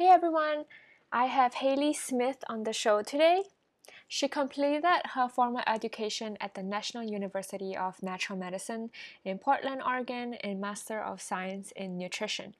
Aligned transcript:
Hey 0.00 0.08
everyone, 0.08 0.64
I 1.12 1.26
have 1.26 1.52
Haley 1.52 1.92
Smith 1.92 2.42
on 2.48 2.64
the 2.64 2.72
show 2.72 3.02
today. 3.02 3.42
She 4.08 4.28
completed 4.28 4.82
her 5.12 5.28
formal 5.28 5.60
education 5.66 6.38
at 6.40 6.54
the 6.54 6.62
National 6.62 7.02
University 7.02 7.76
of 7.76 8.02
Natural 8.02 8.38
Medicine 8.38 8.88
in 9.26 9.36
Portland, 9.36 9.82
Oregon, 9.86 10.36
and 10.42 10.58
Master 10.58 11.02
of 11.02 11.20
Science 11.20 11.70
in 11.76 11.98
Nutrition. 11.98 12.54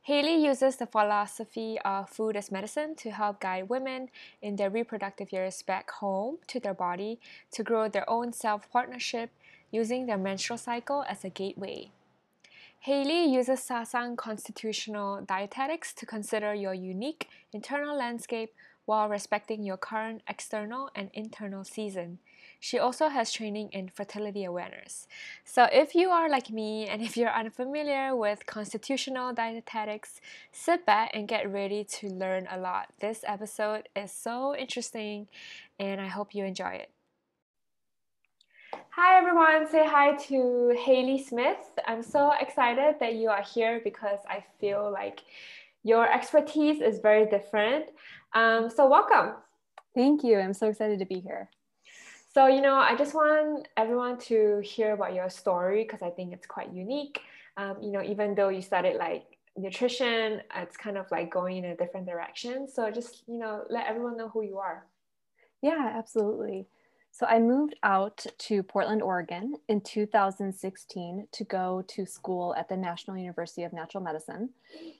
Haley 0.00 0.42
uses 0.42 0.76
the 0.76 0.86
philosophy 0.86 1.78
of 1.84 2.08
food 2.08 2.34
as 2.34 2.50
medicine 2.50 2.94
to 2.94 3.10
help 3.10 3.40
guide 3.40 3.68
women 3.68 4.08
in 4.40 4.56
their 4.56 4.70
reproductive 4.70 5.34
years 5.34 5.60
back 5.60 5.90
home 5.90 6.38
to 6.46 6.60
their 6.60 6.72
body 6.72 7.20
to 7.50 7.62
grow 7.62 7.90
their 7.90 8.08
own 8.08 8.32
self 8.32 8.72
partnership 8.72 9.28
using 9.70 10.06
their 10.06 10.16
menstrual 10.16 10.56
cycle 10.56 11.04
as 11.06 11.26
a 11.26 11.28
gateway. 11.28 11.90
Haley 12.84 13.26
uses 13.26 13.60
Sasang 13.60 14.16
constitutional 14.16 15.20
dietetics 15.20 15.92
to 15.92 16.06
consider 16.06 16.54
your 16.54 16.72
unique 16.72 17.28
internal 17.52 17.94
landscape 17.94 18.54
while 18.86 19.06
respecting 19.06 19.62
your 19.62 19.76
current 19.76 20.22
external 20.26 20.88
and 20.94 21.10
internal 21.12 21.62
season. 21.62 22.20
She 22.58 22.78
also 22.78 23.08
has 23.08 23.32
training 23.32 23.68
in 23.72 23.90
fertility 23.90 24.44
awareness. 24.44 25.06
So, 25.44 25.64
if 25.70 25.94
you 25.94 26.08
are 26.08 26.30
like 26.30 26.48
me 26.48 26.86
and 26.88 27.02
if 27.02 27.18
you're 27.18 27.28
unfamiliar 27.28 28.16
with 28.16 28.46
constitutional 28.46 29.34
dietetics, 29.34 30.22
sit 30.50 30.86
back 30.86 31.10
and 31.12 31.28
get 31.28 31.52
ready 31.52 31.84
to 31.84 32.08
learn 32.08 32.48
a 32.50 32.58
lot. 32.58 32.94
This 32.98 33.22
episode 33.26 33.90
is 33.94 34.10
so 34.10 34.56
interesting 34.56 35.28
and 35.78 36.00
I 36.00 36.06
hope 36.06 36.34
you 36.34 36.46
enjoy 36.46 36.80
it. 36.80 36.90
Hi 38.72 39.18
everyone, 39.18 39.68
say 39.68 39.84
hi 39.86 40.14
to 40.26 40.76
Haley 40.78 41.22
Smith. 41.22 41.58
I'm 41.86 42.02
so 42.02 42.32
excited 42.40 42.96
that 43.00 43.16
you 43.16 43.28
are 43.28 43.42
here 43.42 43.80
because 43.82 44.20
I 44.28 44.44
feel 44.60 44.90
like 44.92 45.20
your 45.82 46.10
expertise 46.10 46.80
is 46.80 47.00
very 47.00 47.26
different. 47.26 47.86
Um, 48.32 48.70
so, 48.70 48.88
welcome. 48.88 49.34
Thank 49.94 50.22
you. 50.22 50.38
I'm 50.38 50.54
so 50.54 50.68
excited 50.68 51.00
to 51.00 51.04
be 51.04 51.18
here. 51.18 51.50
So, 52.32 52.46
you 52.46 52.60
know, 52.60 52.76
I 52.76 52.94
just 52.94 53.14
want 53.14 53.66
everyone 53.76 54.18
to 54.28 54.60
hear 54.60 54.92
about 54.92 55.14
your 55.14 55.30
story 55.30 55.82
because 55.82 56.02
I 56.02 56.10
think 56.10 56.32
it's 56.32 56.46
quite 56.46 56.72
unique. 56.72 57.20
Um, 57.56 57.76
you 57.82 57.90
know, 57.90 58.02
even 58.02 58.34
though 58.36 58.50
you 58.50 58.62
studied 58.62 58.98
like 58.98 59.24
nutrition, 59.56 60.42
it's 60.54 60.76
kind 60.76 60.96
of 60.96 61.10
like 61.10 61.32
going 61.32 61.56
in 61.56 61.64
a 61.64 61.76
different 61.76 62.06
direction. 62.06 62.68
So, 62.68 62.88
just, 62.90 63.24
you 63.26 63.38
know, 63.38 63.64
let 63.68 63.88
everyone 63.88 64.16
know 64.16 64.28
who 64.28 64.42
you 64.42 64.58
are. 64.58 64.86
Yeah, 65.60 65.92
absolutely. 65.96 66.68
So 67.12 67.26
I 67.26 67.38
moved 67.40 67.74
out 67.82 68.24
to 68.38 68.62
Portland, 68.62 69.02
Oregon 69.02 69.56
in 69.68 69.80
2016 69.80 71.28
to 71.32 71.44
go 71.44 71.84
to 71.88 72.06
school 72.06 72.54
at 72.56 72.68
the 72.68 72.76
National 72.76 73.16
University 73.16 73.64
of 73.64 73.72
Natural 73.72 74.02
Medicine. 74.02 74.50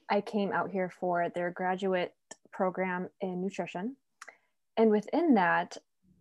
I 0.08 0.20
came 0.20 0.52
out 0.52 0.70
here 0.70 0.90
for 0.90 1.28
their 1.34 1.50
graduate 1.50 2.14
program 2.52 3.08
in 3.20 3.40
nutrition. 3.40 3.96
And 4.76 4.90
within 4.90 5.34
that, 5.34 5.76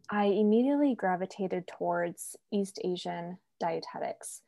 I 0.10 0.26
immediately 0.26 0.96
gravitated 0.96 1.68
towards 1.68 2.36
East 2.52 2.80
Asian 2.84 3.38
dietetics. 3.60 4.42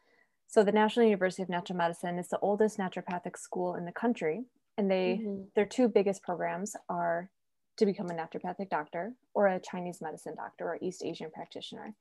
So 0.48 0.64
the 0.64 0.72
National 0.72 1.06
University 1.06 1.44
of 1.44 1.50
Natural 1.50 1.78
Medicine 1.78 2.18
is 2.18 2.28
the 2.28 2.40
oldest 2.40 2.78
naturopathic 2.78 3.38
school 3.38 3.76
in 3.76 3.86
the 3.86 3.92
country, 3.92 4.44
and 4.78 4.90
they 4.90 5.22
mm-hmm. 5.22 5.44
their 5.56 5.66
two 5.66 5.88
biggest 5.88 6.24
programs 6.24 6.76
are 6.90 7.30
to 7.78 7.86
become 7.86 8.10
a 8.10 8.14
naturopathic 8.14 8.70
doctor 8.70 9.14
or 9.34 9.48
a 9.48 9.60
Chinese 9.60 10.02
medicine 10.02 10.36
doctor 10.36 10.66
or 10.66 10.78
East 10.82 11.04
Asian 11.04 11.32
practitioner. 11.32 11.94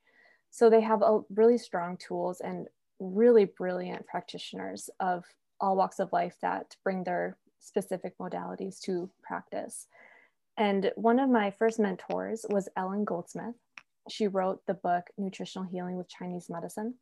So 0.49 0.69
they 0.69 0.81
have 0.81 1.01
a 1.01 1.21
really 1.33 1.57
strong 1.57 1.97
tools 1.97 2.41
and 2.41 2.67
really 2.99 3.45
brilliant 3.45 4.05
practitioners 4.05 4.89
of 4.99 5.25
all 5.59 5.75
walks 5.75 5.99
of 5.99 6.11
life 6.11 6.35
that 6.41 6.75
bring 6.83 7.03
their 7.03 7.37
specific 7.59 8.17
modalities 8.17 8.79
to 8.81 9.09
practice. 9.23 9.87
And 10.57 10.91
one 10.95 11.19
of 11.19 11.29
my 11.29 11.51
first 11.51 11.79
mentors 11.79 12.45
was 12.49 12.69
Ellen 12.75 13.05
Goldsmith. 13.05 13.55
She 14.09 14.27
wrote 14.27 14.65
the 14.65 14.73
book 14.73 15.09
Nutritional 15.17 15.67
Healing 15.67 15.95
with 15.95 16.09
Chinese 16.09 16.49
Medicine. 16.49 16.95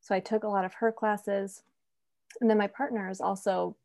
So 0.00 0.14
I 0.14 0.20
took 0.20 0.44
a 0.44 0.48
lot 0.48 0.64
of 0.64 0.74
her 0.74 0.90
classes. 0.90 1.62
And 2.40 2.48
then 2.48 2.58
my 2.58 2.66
partner 2.68 3.10
is 3.10 3.20
also 3.20 3.76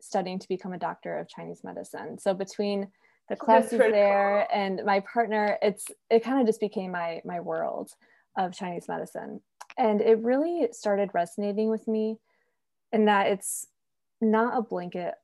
studying 0.00 0.38
to 0.38 0.48
become 0.48 0.72
a 0.72 0.78
doctor 0.78 1.18
of 1.18 1.28
Chinese 1.28 1.62
medicine. 1.64 2.18
So 2.18 2.34
between 2.34 2.88
the 3.28 3.36
classes 3.44 3.78
there 3.78 4.46
cool. 4.50 4.60
and 4.60 4.82
my 4.84 5.00
partner 5.00 5.58
it's 5.62 5.86
it 6.10 6.24
kind 6.24 6.40
of 6.40 6.46
just 6.46 6.60
became 6.60 6.90
my 6.90 7.20
my 7.24 7.40
world 7.40 7.90
of 8.36 8.52
chinese 8.52 8.88
medicine 8.88 9.40
and 9.76 10.00
it 10.00 10.18
really 10.22 10.68
started 10.72 11.10
resonating 11.14 11.68
with 11.68 11.86
me 11.86 12.16
in 12.92 13.04
that 13.04 13.26
it's 13.26 13.66
not 14.20 14.56
a 14.56 14.62
blanket 14.62 15.14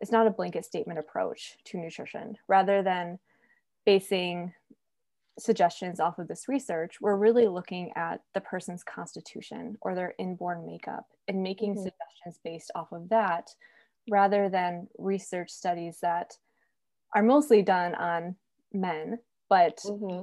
it's 0.00 0.12
not 0.12 0.26
a 0.26 0.30
blanket 0.30 0.64
statement 0.64 0.98
approach 0.98 1.56
to 1.64 1.78
nutrition 1.78 2.36
rather 2.46 2.82
than 2.82 3.18
basing 3.84 4.52
suggestions 5.38 6.00
off 6.00 6.18
of 6.18 6.28
this 6.28 6.48
research 6.48 6.96
we're 7.00 7.16
really 7.16 7.46
looking 7.46 7.92
at 7.96 8.20
the 8.34 8.40
person's 8.40 8.82
constitution 8.82 9.76
or 9.80 9.94
their 9.94 10.14
inborn 10.18 10.66
makeup 10.66 11.06
and 11.28 11.42
making 11.42 11.74
mm-hmm. 11.74 11.84
suggestions 11.84 12.40
based 12.44 12.70
off 12.74 12.90
of 12.92 13.08
that 13.08 13.48
rather 14.10 14.48
than 14.48 14.88
research 14.98 15.50
studies 15.50 15.98
that 16.02 16.32
are 17.18 17.22
mostly 17.22 17.62
done 17.62 17.96
on 17.96 18.36
men, 18.72 19.18
but 19.48 19.78
mm-hmm. 19.78 20.22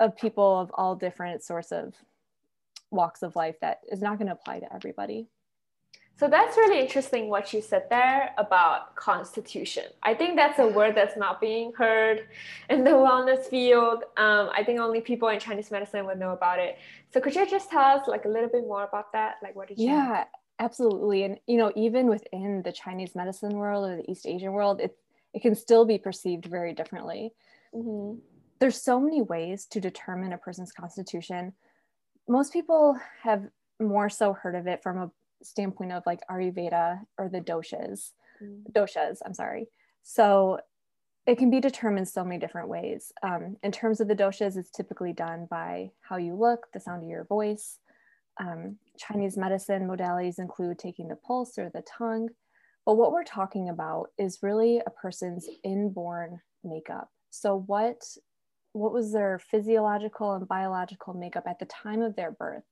of 0.00 0.16
people 0.16 0.58
of 0.58 0.72
all 0.74 0.96
different 0.96 1.44
sorts 1.44 1.70
of 1.70 1.94
walks 2.90 3.22
of 3.22 3.36
life 3.36 3.54
that 3.60 3.82
is 3.92 4.02
not 4.02 4.18
going 4.18 4.26
to 4.26 4.32
apply 4.32 4.58
to 4.58 4.74
everybody. 4.74 5.28
So 6.18 6.26
that's 6.26 6.56
really 6.56 6.80
interesting 6.80 7.30
what 7.30 7.52
you 7.52 7.62
said 7.62 7.84
there 7.90 8.34
about 8.38 8.96
constitution. 8.96 9.84
I 10.02 10.14
think 10.14 10.34
that's 10.36 10.58
a 10.58 10.66
word 10.66 10.96
that's 10.96 11.16
not 11.16 11.40
being 11.40 11.72
heard 11.78 12.26
in 12.68 12.82
the 12.82 12.90
wellness 12.90 13.44
field. 13.46 14.02
Um, 14.16 14.50
I 14.52 14.64
think 14.64 14.80
only 14.80 15.00
people 15.00 15.28
in 15.28 15.38
Chinese 15.38 15.70
medicine 15.70 16.04
would 16.06 16.18
know 16.18 16.32
about 16.32 16.58
it. 16.58 16.76
So 17.14 17.20
could 17.20 17.36
you 17.36 17.48
just 17.48 17.70
tell 17.70 17.98
us 17.98 18.08
like 18.08 18.24
a 18.24 18.28
little 18.28 18.50
bit 18.50 18.64
more 18.64 18.82
about 18.82 19.12
that? 19.12 19.36
Like 19.44 19.54
what 19.54 19.68
did 19.68 19.78
you? 19.78 19.86
Yeah, 19.86 20.24
absolutely. 20.58 21.22
And 21.22 21.38
you 21.46 21.56
know, 21.56 21.72
even 21.76 22.08
within 22.08 22.62
the 22.62 22.72
Chinese 22.72 23.14
medicine 23.14 23.52
world 23.52 23.88
or 23.88 23.96
the 23.98 24.10
East 24.10 24.26
Asian 24.26 24.52
world, 24.52 24.80
it's 24.80 24.98
it 25.34 25.42
can 25.42 25.54
still 25.54 25.84
be 25.84 25.98
perceived 25.98 26.46
very 26.46 26.74
differently. 26.74 27.32
Mm-hmm. 27.74 28.18
There's 28.58 28.82
so 28.82 29.00
many 29.00 29.22
ways 29.22 29.66
to 29.66 29.80
determine 29.80 30.32
a 30.32 30.38
person's 30.38 30.72
constitution. 30.72 31.52
Most 32.28 32.52
people 32.52 32.98
have 33.22 33.44
more 33.80 34.10
so 34.10 34.32
heard 34.32 34.54
of 34.54 34.66
it 34.66 34.82
from 34.82 34.98
a 34.98 35.10
standpoint 35.42 35.92
of 35.92 36.02
like 36.06 36.20
Ayurveda 36.30 37.00
or 37.16 37.28
the 37.28 37.40
doshas, 37.40 38.10
mm-hmm. 38.42 38.70
doshas, 38.72 39.18
I'm 39.24 39.34
sorry. 39.34 39.68
So 40.02 40.58
it 41.26 41.38
can 41.38 41.50
be 41.50 41.60
determined 41.60 42.08
so 42.08 42.24
many 42.24 42.38
different 42.38 42.68
ways. 42.68 43.12
Um, 43.22 43.56
in 43.62 43.72
terms 43.72 44.00
of 44.00 44.08
the 44.08 44.16
doshas, 44.16 44.56
it's 44.56 44.70
typically 44.70 45.12
done 45.12 45.46
by 45.50 45.90
how 46.00 46.16
you 46.16 46.34
look, 46.34 46.66
the 46.72 46.80
sound 46.80 47.02
of 47.02 47.08
your 47.08 47.24
voice. 47.24 47.78
Um, 48.38 48.76
Chinese 48.98 49.36
medicine 49.36 49.86
modalities 49.86 50.38
include 50.38 50.78
taking 50.78 51.08
the 51.08 51.16
pulse 51.16 51.58
or 51.58 51.70
the 51.72 51.82
tongue, 51.82 52.30
but 52.86 52.94
what 52.94 53.12
we're 53.12 53.24
talking 53.24 53.68
about 53.68 54.08
is 54.18 54.42
really 54.42 54.78
a 54.78 54.90
person's 54.90 55.48
inborn 55.64 56.40
makeup. 56.64 57.08
So 57.30 57.64
what 57.66 58.02
what 58.72 58.92
was 58.92 59.12
their 59.12 59.38
physiological 59.38 60.34
and 60.34 60.46
biological 60.46 61.12
makeup 61.12 61.44
at 61.46 61.58
the 61.58 61.66
time 61.66 62.02
of 62.02 62.14
their 62.14 62.30
birth? 62.30 62.62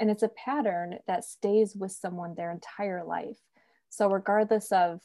And 0.00 0.08
it's 0.08 0.22
a 0.22 0.28
pattern 0.28 0.98
that 1.08 1.24
stays 1.24 1.74
with 1.74 1.90
someone 1.90 2.34
their 2.34 2.52
entire 2.52 3.04
life. 3.04 3.38
So 3.88 4.08
regardless 4.08 4.70
of 4.70 5.00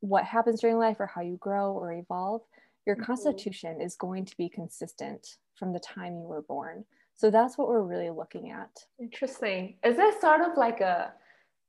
what 0.00 0.24
happens 0.24 0.60
during 0.60 0.78
life 0.78 0.96
or 0.98 1.06
how 1.06 1.20
you 1.20 1.36
grow 1.36 1.72
or 1.72 1.92
evolve, 1.92 2.42
your 2.86 2.96
mm-hmm. 2.96 3.04
constitution 3.04 3.80
is 3.80 3.94
going 3.94 4.24
to 4.24 4.36
be 4.36 4.48
consistent 4.48 5.36
from 5.54 5.72
the 5.72 5.80
time 5.80 6.14
you 6.14 6.26
were 6.26 6.42
born. 6.42 6.84
So 7.14 7.30
that's 7.30 7.58
what 7.58 7.68
we're 7.68 7.82
really 7.82 8.10
looking 8.10 8.50
at. 8.50 8.70
Interesting. 9.00 9.76
Is 9.84 9.96
this 9.96 10.20
sort 10.20 10.40
of 10.40 10.56
like 10.56 10.80
a 10.80 11.12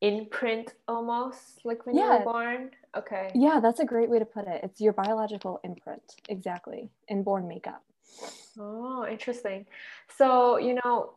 imprint 0.02 0.74
almost 0.88 1.66
like 1.66 1.86
when 1.86 1.96
yeah. 1.96 2.04
you 2.04 2.20
were 2.20 2.24
born? 2.24 2.72
Okay. 2.96 3.32
Yeah 3.36 3.60
that's 3.60 3.80
a 3.80 3.86
great 3.86 4.10
way 4.10 4.20
to 4.20 4.26
put 4.26 4.48
it. 4.48 4.62
It's 4.64 4.80
your 4.82 4.94
biological 4.94 5.60
imprint 5.64 6.16
exactly 6.30 6.90
inborn 7.08 7.48
makeup. 7.48 7.84
Oh 8.58 9.06
interesting. 9.06 9.66
So 10.18 10.58
you 10.58 10.76
know 10.76 11.14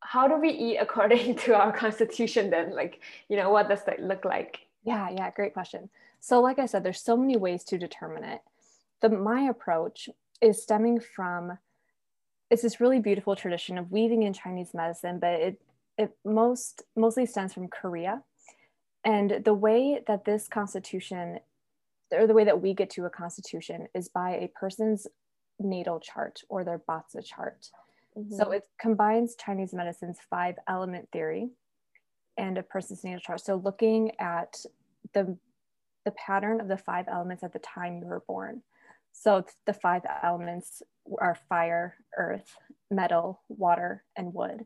how 0.00 0.28
do 0.28 0.36
we 0.36 0.50
eat 0.50 0.78
according 0.78 1.34
to 1.44 1.54
our 1.54 1.72
constitution 1.72 2.50
then? 2.50 2.74
Like 2.74 3.00
you 3.28 3.36
know 3.36 3.50
what 3.50 3.68
does 3.68 3.84
that 3.84 4.00
look 4.00 4.24
like? 4.24 4.60
Yeah, 4.84 5.10
yeah, 5.10 5.30
great 5.30 5.52
question. 5.52 5.90
So, 6.20 6.40
like 6.40 6.58
I 6.58 6.66
said, 6.66 6.82
there's 6.82 7.00
so 7.00 7.16
many 7.16 7.36
ways 7.36 7.64
to 7.64 7.78
determine 7.78 8.24
it. 8.24 8.40
The 9.00 9.08
my 9.08 9.42
approach 9.42 10.08
is 10.40 10.62
stemming 10.62 11.00
from 11.00 11.58
it's 12.50 12.62
this 12.62 12.80
really 12.80 12.98
beautiful 12.98 13.36
tradition 13.36 13.76
of 13.76 13.92
weaving 13.92 14.22
in 14.22 14.32
Chinese 14.32 14.72
medicine, 14.72 15.18
but 15.18 15.40
it 15.40 15.60
it 15.98 16.16
most 16.24 16.82
mostly 16.96 17.26
stems 17.26 17.52
from 17.52 17.68
Korea. 17.68 18.22
And 19.04 19.42
the 19.44 19.54
way 19.54 20.00
that 20.06 20.24
this 20.24 20.48
constitution 20.48 21.40
or 22.12 22.26
the 22.26 22.34
way 22.34 22.44
that 22.44 22.62
we 22.62 22.72
get 22.72 22.90
to 22.90 23.04
a 23.04 23.10
constitution 23.10 23.88
is 23.94 24.08
by 24.08 24.30
a 24.30 24.50
person's 24.58 25.06
natal 25.58 26.00
chart 26.00 26.40
or 26.48 26.64
their 26.64 26.78
Bazi 26.78 27.22
chart. 27.22 27.68
Mm-hmm. 28.16 28.34
So 28.34 28.52
it 28.52 28.64
combines 28.80 29.36
Chinese 29.36 29.74
medicine's 29.74 30.18
five 30.30 30.56
element 30.68 31.08
theory 31.12 31.50
and 32.38 32.56
a 32.56 32.62
person's 32.62 33.04
natal 33.04 33.20
chart. 33.20 33.40
So 33.40 33.56
looking 33.56 34.12
at 34.18 34.64
the 35.12 35.36
the 36.04 36.12
pattern 36.12 36.60
of 36.60 36.68
the 36.68 36.76
five 36.76 37.06
elements 37.08 37.42
at 37.42 37.52
the 37.52 37.58
time 37.58 37.98
you 37.98 38.06
were 38.06 38.22
born. 38.26 38.62
So 39.12 39.44
the 39.66 39.74
five 39.74 40.02
elements 40.22 40.80
are 41.18 41.36
fire, 41.48 41.96
earth, 42.16 42.54
metal, 42.90 43.42
water, 43.48 44.04
and 44.16 44.32
wood. 44.32 44.64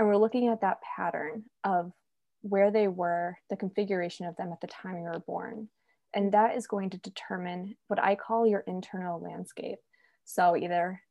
And 0.00 0.08
we're 0.08 0.16
looking 0.16 0.48
at 0.48 0.62
that 0.62 0.78
pattern 0.96 1.44
of 1.62 1.92
where 2.40 2.70
they 2.70 2.88
were, 2.88 3.36
the 3.50 3.56
configuration 3.56 4.24
of 4.24 4.34
them 4.36 4.50
at 4.50 4.58
the 4.62 4.66
time 4.66 4.96
you 4.96 5.02
were 5.02 5.22
born. 5.26 5.68
And 6.14 6.32
that 6.32 6.56
is 6.56 6.66
going 6.66 6.88
to 6.90 6.96
determine 6.96 7.76
what 7.88 8.02
I 8.02 8.14
call 8.14 8.46
your 8.46 8.60
internal 8.60 9.20
landscape. 9.20 9.78
So 10.24 10.56
either 10.56 11.02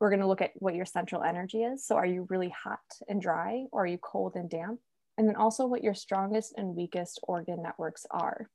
we're 0.00 0.08
going 0.08 0.22
to 0.22 0.26
look 0.26 0.40
at 0.40 0.52
what 0.54 0.74
your 0.74 0.86
central 0.86 1.22
energy 1.22 1.62
is. 1.62 1.86
So 1.86 1.96
are 1.96 2.06
you 2.06 2.26
really 2.30 2.48
hot 2.48 2.80
and 3.06 3.20
dry 3.20 3.66
or 3.70 3.82
are 3.82 3.86
you 3.86 3.98
cold 3.98 4.32
and 4.34 4.48
damp? 4.48 4.80
And 5.18 5.28
then 5.28 5.36
also 5.36 5.66
what 5.66 5.84
your 5.84 5.92
strongest 5.92 6.54
and 6.56 6.74
weakest 6.74 7.20
organ 7.24 7.62
networks 7.62 8.06
are. 8.10 8.48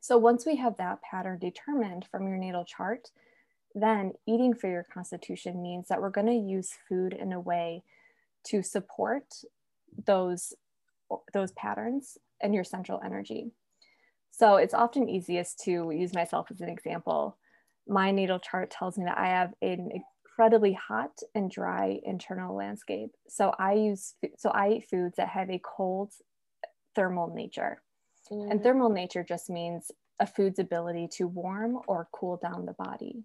So 0.00 0.16
once 0.16 0.46
we 0.46 0.56
have 0.56 0.78
that 0.78 1.02
pattern 1.02 1.40
determined 1.40 2.06
from 2.10 2.26
your 2.26 2.38
natal 2.38 2.64
chart, 2.64 3.10
then 3.74 4.12
eating 4.26 4.54
for 4.54 4.70
your 4.70 4.86
constitution 4.90 5.60
means 5.60 5.88
that 5.88 6.00
we're 6.00 6.08
going 6.08 6.26
to 6.26 6.32
use 6.32 6.72
food 6.88 7.12
in 7.12 7.34
a 7.34 7.40
way 7.40 7.82
to 8.48 8.62
support 8.62 9.24
those 10.06 10.52
those 11.32 11.52
patterns 11.52 12.18
and 12.40 12.54
your 12.54 12.64
central 12.64 13.00
energy. 13.04 13.50
So 14.30 14.56
it's 14.56 14.74
often 14.74 15.08
easiest 15.08 15.58
to 15.64 15.90
use 15.90 16.14
myself 16.14 16.46
as 16.50 16.60
an 16.60 16.68
example. 16.68 17.36
My 17.88 18.12
natal 18.12 18.38
chart 18.38 18.70
tells 18.70 18.96
me 18.96 19.04
that 19.04 19.18
I 19.18 19.26
have 19.26 19.52
an 19.60 19.90
incredibly 20.24 20.72
hot 20.72 21.10
and 21.34 21.50
dry 21.50 21.98
internal 22.04 22.56
landscape. 22.56 23.10
So 23.28 23.52
I 23.58 23.74
use 23.74 24.14
so 24.38 24.50
I 24.50 24.70
eat 24.70 24.88
foods 24.88 25.16
that 25.16 25.28
have 25.28 25.50
a 25.50 25.60
cold 25.62 26.12
thermal 26.94 27.34
nature. 27.34 27.82
Mm. 28.30 28.50
And 28.50 28.62
thermal 28.62 28.90
nature 28.90 29.24
just 29.24 29.50
means 29.50 29.90
a 30.20 30.26
food's 30.26 30.58
ability 30.58 31.08
to 31.16 31.26
warm 31.26 31.78
or 31.88 32.08
cool 32.12 32.38
down 32.42 32.66
the 32.66 32.74
body. 32.74 33.24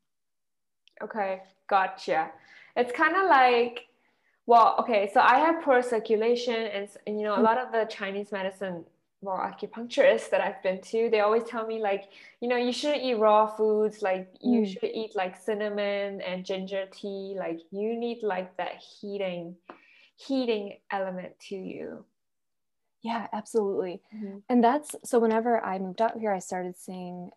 Okay, 1.04 1.42
gotcha. 1.70 2.32
It's 2.76 2.92
kind 2.92 3.16
of 3.16 3.30
like, 3.30 3.88
well, 4.46 4.76
okay, 4.80 5.10
so 5.14 5.20
I 5.22 5.40
have 5.40 5.64
poor 5.64 5.82
circulation, 5.82 6.56
and, 6.56 6.88
and 7.08 7.20
you 7.20 7.26
know, 7.26 7.40
a 7.40 7.42
lot 7.42 7.58
of 7.58 7.72
the 7.72 7.86
Chinese 7.86 8.32
medicine, 8.32 8.86
well, 9.22 9.38
acupuncturists 9.38 10.30
that 10.30 10.42
I've 10.42 10.62
been 10.62 10.82
to, 10.82 11.10
they 11.10 11.22
always 11.22 11.44
tell 11.44 11.66
me, 11.66 11.82
like, 11.82 12.10
you 12.42 12.48
know, 12.48 12.58
you 12.58 12.72
shouldn't 12.72 13.04
eat 13.04 13.16
raw 13.16 13.48
foods, 13.48 14.02
like, 14.04 14.30
you 14.42 14.62
mm. 14.62 14.68
should 14.72 14.84
eat 14.84 15.16
like 15.16 15.36
cinnamon 15.36 16.22
and 16.22 16.46
ginger 16.46 16.86
tea, 16.92 17.36
like, 17.38 17.60
you 17.72 17.98
need 17.98 18.22
like 18.22 18.56
that 18.58 18.76
heating, 18.78 19.56
heating 20.16 20.78
element 20.92 21.34
to 21.50 21.56
you. 21.56 22.06
Yeah, 23.02 23.28
absolutely. 23.34 24.02
Mm-hmm. 24.16 24.38
And 24.50 24.64
that's 24.64 24.96
so 25.04 25.20
whenever 25.20 25.64
I 25.64 25.78
moved 25.78 26.02
out 26.02 26.20
here, 26.20 26.32
I 26.32 26.40
started 26.40 26.76
seeing 26.76 27.30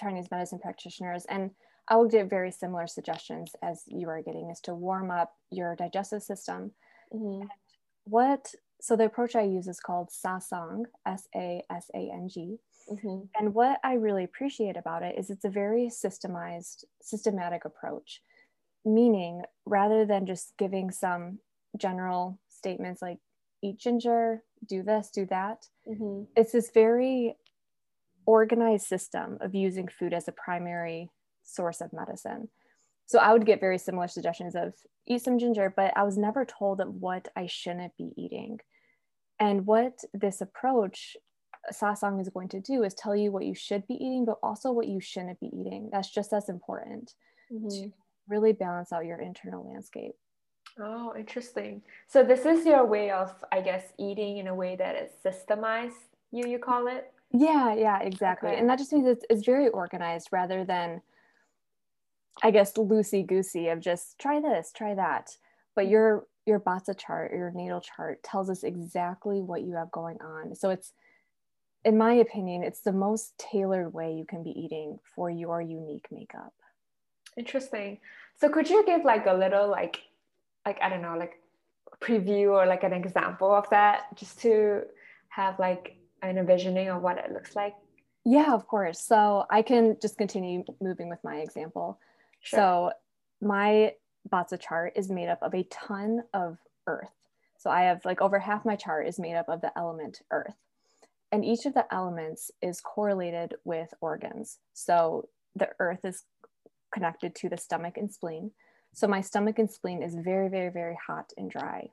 Chinese 0.00 0.30
medicine 0.30 0.58
practitioners 0.58 1.26
and 1.28 1.50
I 1.88 1.96
will 1.96 2.08
get 2.08 2.30
very 2.30 2.52
similar 2.52 2.86
suggestions 2.86 3.52
as 3.62 3.82
you 3.86 4.08
are 4.08 4.22
getting 4.22 4.50
is 4.50 4.60
to 4.62 4.74
warm 4.74 5.10
up 5.10 5.34
your 5.50 5.74
digestive 5.74 6.22
system. 6.22 6.72
Mm-hmm. 7.12 7.46
What 8.04 8.54
so 8.80 8.96
the 8.96 9.04
approach 9.04 9.36
I 9.36 9.42
use 9.42 9.68
is 9.68 9.78
called 9.78 10.10
Sasang, 10.10 10.84
S 11.06 11.28
A 11.36 11.62
S 11.70 11.90
A 11.94 12.10
N 12.12 12.28
G. 12.28 12.56
Mm-hmm. 12.90 13.20
And 13.38 13.54
what 13.54 13.78
I 13.84 13.94
really 13.94 14.24
appreciate 14.24 14.76
about 14.76 15.04
it 15.04 15.16
is 15.16 15.30
it's 15.30 15.44
a 15.44 15.50
very 15.50 15.88
systemized, 15.88 16.84
systematic 17.00 17.64
approach, 17.64 18.22
meaning 18.84 19.42
rather 19.66 20.04
than 20.04 20.26
just 20.26 20.54
giving 20.58 20.90
some 20.90 21.38
general 21.76 22.40
statements 22.48 23.00
like 23.00 23.18
eat 23.62 23.78
ginger, 23.78 24.42
do 24.68 24.82
this, 24.82 25.10
do 25.10 25.26
that, 25.26 25.66
mm-hmm. 25.88 26.24
it's 26.36 26.52
this 26.52 26.70
very 26.74 27.36
organized 28.26 28.86
system 28.86 29.38
of 29.40 29.54
using 29.54 29.88
food 29.88 30.12
as 30.12 30.26
a 30.26 30.32
primary 30.32 31.08
source 31.42 31.80
of 31.80 31.92
medicine. 31.92 32.48
So 33.06 33.18
I 33.18 33.32
would 33.32 33.46
get 33.46 33.60
very 33.60 33.78
similar 33.78 34.08
suggestions 34.08 34.54
of 34.54 34.74
eat 35.06 35.22
some 35.22 35.38
ginger, 35.38 35.72
but 35.74 35.92
I 35.96 36.02
was 36.04 36.16
never 36.16 36.44
told 36.44 36.80
of 36.80 36.94
what 36.94 37.28
I 37.36 37.46
shouldn't 37.46 37.96
be 37.96 38.12
eating. 38.16 38.60
And 39.38 39.66
what 39.66 39.98
this 40.14 40.40
approach, 40.40 41.16
Sasang, 41.72 42.20
is 42.20 42.28
going 42.28 42.48
to 42.50 42.60
do 42.60 42.84
is 42.84 42.94
tell 42.94 43.16
you 43.16 43.32
what 43.32 43.44
you 43.44 43.54
should 43.54 43.86
be 43.86 43.94
eating, 43.94 44.24
but 44.24 44.38
also 44.42 44.72
what 44.72 44.88
you 44.88 45.00
shouldn't 45.00 45.40
be 45.40 45.50
eating. 45.52 45.90
That's 45.92 46.10
just 46.10 46.32
as 46.32 46.48
important 46.48 47.14
mm-hmm. 47.52 47.68
to 47.68 47.92
really 48.28 48.52
balance 48.52 48.92
out 48.92 49.04
your 49.04 49.20
internal 49.20 49.68
landscape. 49.68 50.14
Oh, 50.78 51.12
interesting. 51.18 51.82
So 52.06 52.22
this 52.22 52.46
is 52.46 52.64
your 52.64 52.86
way 52.86 53.10
of, 53.10 53.34
I 53.50 53.60
guess, 53.60 53.92
eating 53.98 54.38
in 54.38 54.46
a 54.46 54.54
way 54.54 54.76
that 54.76 54.96
is 54.96 55.10
systemized. 55.24 56.08
You 56.30 56.46
you 56.46 56.58
call 56.58 56.86
it? 56.86 57.12
Yeah, 57.32 57.74
yeah, 57.74 58.00
exactly. 58.00 58.50
Okay. 58.50 58.58
And 58.58 58.68
that 58.70 58.78
just 58.78 58.92
means 58.92 59.06
it's, 59.06 59.24
it's 59.28 59.44
very 59.44 59.68
organized 59.68 60.28
rather 60.32 60.64
than 60.64 61.02
I 62.42 62.50
guess 62.50 62.72
loosey 62.74 63.26
goosey 63.26 63.68
of 63.68 63.80
just 63.80 64.18
try 64.18 64.40
this, 64.40 64.72
try 64.74 64.94
that. 64.94 65.36
But 65.74 65.88
your 65.88 66.26
your 66.46 66.60
Bazi 66.60 66.96
chart, 66.98 67.32
your 67.32 67.52
natal 67.54 67.80
chart 67.80 68.22
tells 68.22 68.50
us 68.50 68.64
exactly 68.64 69.40
what 69.40 69.62
you 69.62 69.74
have 69.74 69.90
going 69.90 70.20
on. 70.20 70.54
So 70.54 70.70
it's 70.70 70.92
in 71.84 71.98
my 71.98 72.14
opinion, 72.14 72.62
it's 72.62 72.80
the 72.80 72.92
most 72.92 73.36
tailored 73.38 73.92
way 73.92 74.14
you 74.14 74.24
can 74.24 74.42
be 74.42 74.50
eating 74.50 74.98
for 75.14 75.30
your 75.30 75.60
unique 75.60 76.06
makeup. 76.10 76.54
Interesting. 77.36 77.98
So 78.40 78.48
could 78.48 78.68
you 78.70 78.84
give 78.84 79.04
like 79.04 79.26
a 79.26 79.34
little 79.34 79.68
like 79.68 80.00
like 80.64 80.78
I 80.80 80.88
don't 80.88 81.02
know, 81.02 81.16
like 81.16 81.40
preview 82.00 82.52
or 82.52 82.66
like 82.66 82.82
an 82.82 82.92
example 82.92 83.52
of 83.52 83.68
that 83.70 84.16
just 84.16 84.40
to 84.40 84.82
have 85.28 85.58
like 85.58 85.96
an 86.22 86.38
envisioning 86.38 86.88
of 86.88 87.02
what 87.02 87.18
it 87.18 87.32
looks 87.32 87.56
like? 87.56 87.74
Yeah, 88.24 88.54
of 88.54 88.66
course. 88.68 89.00
So 89.00 89.46
I 89.50 89.62
can 89.62 89.96
just 90.00 90.16
continue 90.16 90.64
moving 90.80 91.08
with 91.08 91.18
my 91.24 91.36
example. 91.36 91.98
Sure. 92.42 92.58
So 92.58 92.92
my 93.40 93.94
Bazi 94.30 94.60
chart 94.60 94.92
is 94.96 95.10
made 95.10 95.28
up 95.28 95.38
of 95.42 95.54
a 95.54 95.64
ton 95.64 96.22
of 96.34 96.58
earth. 96.86 97.14
So 97.58 97.70
I 97.70 97.82
have 97.82 98.04
like 98.04 98.20
over 98.20 98.38
half 98.38 98.64
my 98.64 98.76
chart 98.76 99.06
is 99.06 99.18
made 99.18 99.36
up 99.36 99.48
of 99.48 99.60
the 99.60 99.76
element 99.76 100.20
earth. 100.30 100.56
And 101.30 101.44
each 101.44 101.64
of 101.64 101.74
the 101.74 101.92
elements 101.92 102.50
is 102.60 102.80
correlated 102.80 103.54
with 103.64 103.94
organs. 104.00 104.58
So 104.74 105.28
the 105.56 105.70
earth 105.78 106.04
is 106.04 106.24
connected 106.92 107.34
to 107.36 107.48
the 107.48 107.56
stomach 107.56 107.96
and 107.96 108.12
spleen. 108.12 108.50
So 108.92 109.06
my 109.06 109.22
stomach 109.22 109.58
and 109.58 109.70
spleen 109.70 110.02
is 110.02 110.14
very, 110.14 110.48
very, 110.48 110.70
very 110.70 110.98
hot 111.06 111.32
and 111.38 111.50
dry. 111.50 111.88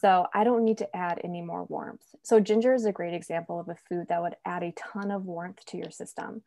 So 0.00 0.26
I 0.34 0.44
don't 0.44 0.64
need 0.64 0.78
to 0.78 0.96
add 0.96 1.20
any 1.24 1.40
more 1.40 1.64
warmth. 1.64 2.14
So 2.22 2.38
ginger 2.38 2.74
is 2.74 2.84
a 2.84 2.92
great 2.92 3.14
example 3.14 3.58
of 3.58 3.68
a 3.68 3.76
food 3.88 4.08
that 4.08 4.20
would 4.20 4.36
add 4.44 4.62
a 4.62 4.72
ton 4.72 5.10
of 5.10 5.24
warmth 5.24 5.64
to 5.66 5.78
your 5.78 5.90
system. 5.90 6.42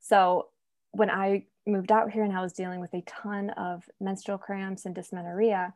So 0.00 0.48
when 0.92 1.10
I 1.10 1.46
moved 1.66 1.92
out 1.92 2.10
here 2.10 2.24
and 2.24 2.36
I 2.36 2.42
was 2.42 2.52
dealing 2.52 2.80
with 2.80 2.94
a 2.94 3.02
ton 3.02 3.50
of 3.50 3.84
menstrual 4.00 4.38
cramps 4.38 4.86
and 4.86 4.94
dysmenorrhea, 4.94 5.74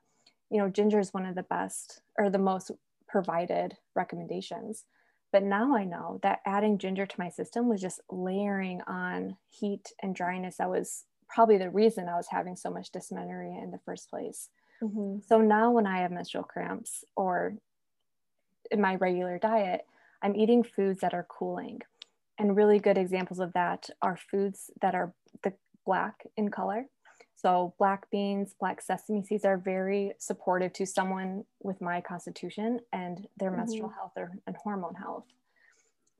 you 0.50 0.58
know, 0.58 0.68
ginger 0.68 0.98
is 0.98 1.14
one 1.14 1.26
of 1.26 1.34
the 1.34 1.42
best 1.42 2.00
or 2.18 2.30
the 2.30 2.38
most 2.38 2.70
provided 3.06 3.76
recommendations. 3.94 4.84
But 5.32 5.42
now 5.42 5.76
I 5.76 5.84
know 5.84 6.20
that 6.22 6.40
adding 6.46 6.78
ginger 6.78 7.06
to 7.06 7.18
my 7.20 7.28
system 7.28 7.68
was 7.68 7.80
just 7.80 8.00
layering 8.10 8.80
on 8.86 9.36
heat 9.48 9.92
and 10.02 10.14
dryness 10.14 10.56
that 10.56 10.70
was 10.70 11.04
probably 11.28 11.58
the 11.58 11.70
reason 11.70 12.08
I 12.08 12.16
was 12.16 12.28
having 12.30 12.56
so 12.56 12.70
much 12.70 12.92
dysmenorrhea 12.92 13.60
in 13.62 13.70
the 13.70 13.80
first 13.84 14.08
place. 14.10 14.48
Mm-hmm. 14.82 15.18
So 15.26 15.40
now 15.40 15.72
when 15.72 15.86
I 15.86 15.98
have 15.98 16.12
menstrual 16.12 16.44
cramps 16.44 17.04
or 17.16 17.54
in 18.70 18.80
my 18.80 18.94
regular 18.96 19.38
diet, 19.38 19.86
I'm 20.22 20.36
eating 20.36 20.62
foods 20.62 21.00
that 21.00 21.14
are 21.14 21.26
cooling. 21.28 21.82
And 22.38 22.56
really 22.56 22.78
good 22.78 22.98
examples 22.98 23.38
of 23.38 23.52
that 23.52 23.88
are 24.02 24.18
foods 24.30 24.70
that 24.80 24.94
are 24.94 25.14
the 25.42 25.52
black 25.86 26.24
in 26.36 26.50
color. 26.50 26.86
So 27.36 27.74
black 27.78 28.10
beans, 28.10 28.54
black 28.58 28.80
sesame 28.80 29.22
seeds 29.22 29.44
are 29.44 29.58
very 29.58 30.12
supportive 30.18 30.72
to 30.74 30.86
someone 30.86 31.44
with 31.62 31.80
my 31.80 32.00
constitution 32.00 32.80
and 32.92 33.26
their 33.38 33.50
mm-hmm. 33.50 33.58
menstrual 33.58 33.90
health 33.90 34.12
or, 34.16 34.32
and 34.46 34.56
hormone 34.56 34.94
health. 34.94 35.24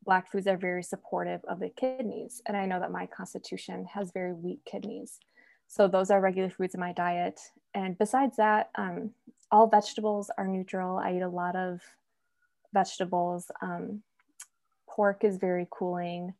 Black 0.04 0.30
foods 0.30 0.46
are 0.46 0.58
very 0.58 0.82
supportive 0.82 1.40
of 1.48 1.60
the 1.60 1.70
kidneys. 1.70 2.42
And 2.46 2.56
I 2.56 2.66
know 2.66 2.78
that 2.78 2.92
my 2.92 3.06
constitution 3.06 3.86
has 3.86 4.12
very 4.12 4.34
weak 4.34 4.60
kidneys. 4.66 5.18
So 5.66 5.88
those 5.88 6.10
are 6.10 6.20
regular 6.20 6.50
foods 6.50 6.74
in 6.74 6.80
my 6.80 6.92
diet. 6.92 7.40
And 7.72 7.98
besides 7.98 8.36
that, 8.36 8.70
um, 8.76 9.10
all 9.50 9.66
vegetables 9.66 10.30
are 10.36 10.46
neutral. 10.46 10.98
I 10.98 11.16
eat 11.16 11.22
a 11.22 11.28
lot 11.28 11.56
of 11.56 11.80
vegetables. 12.74 13.50
Um, 13.62 14.02
pork 14.94 15.24
is 15.24 15.36
very 15.38 15.66
cooling. 15.70 16.34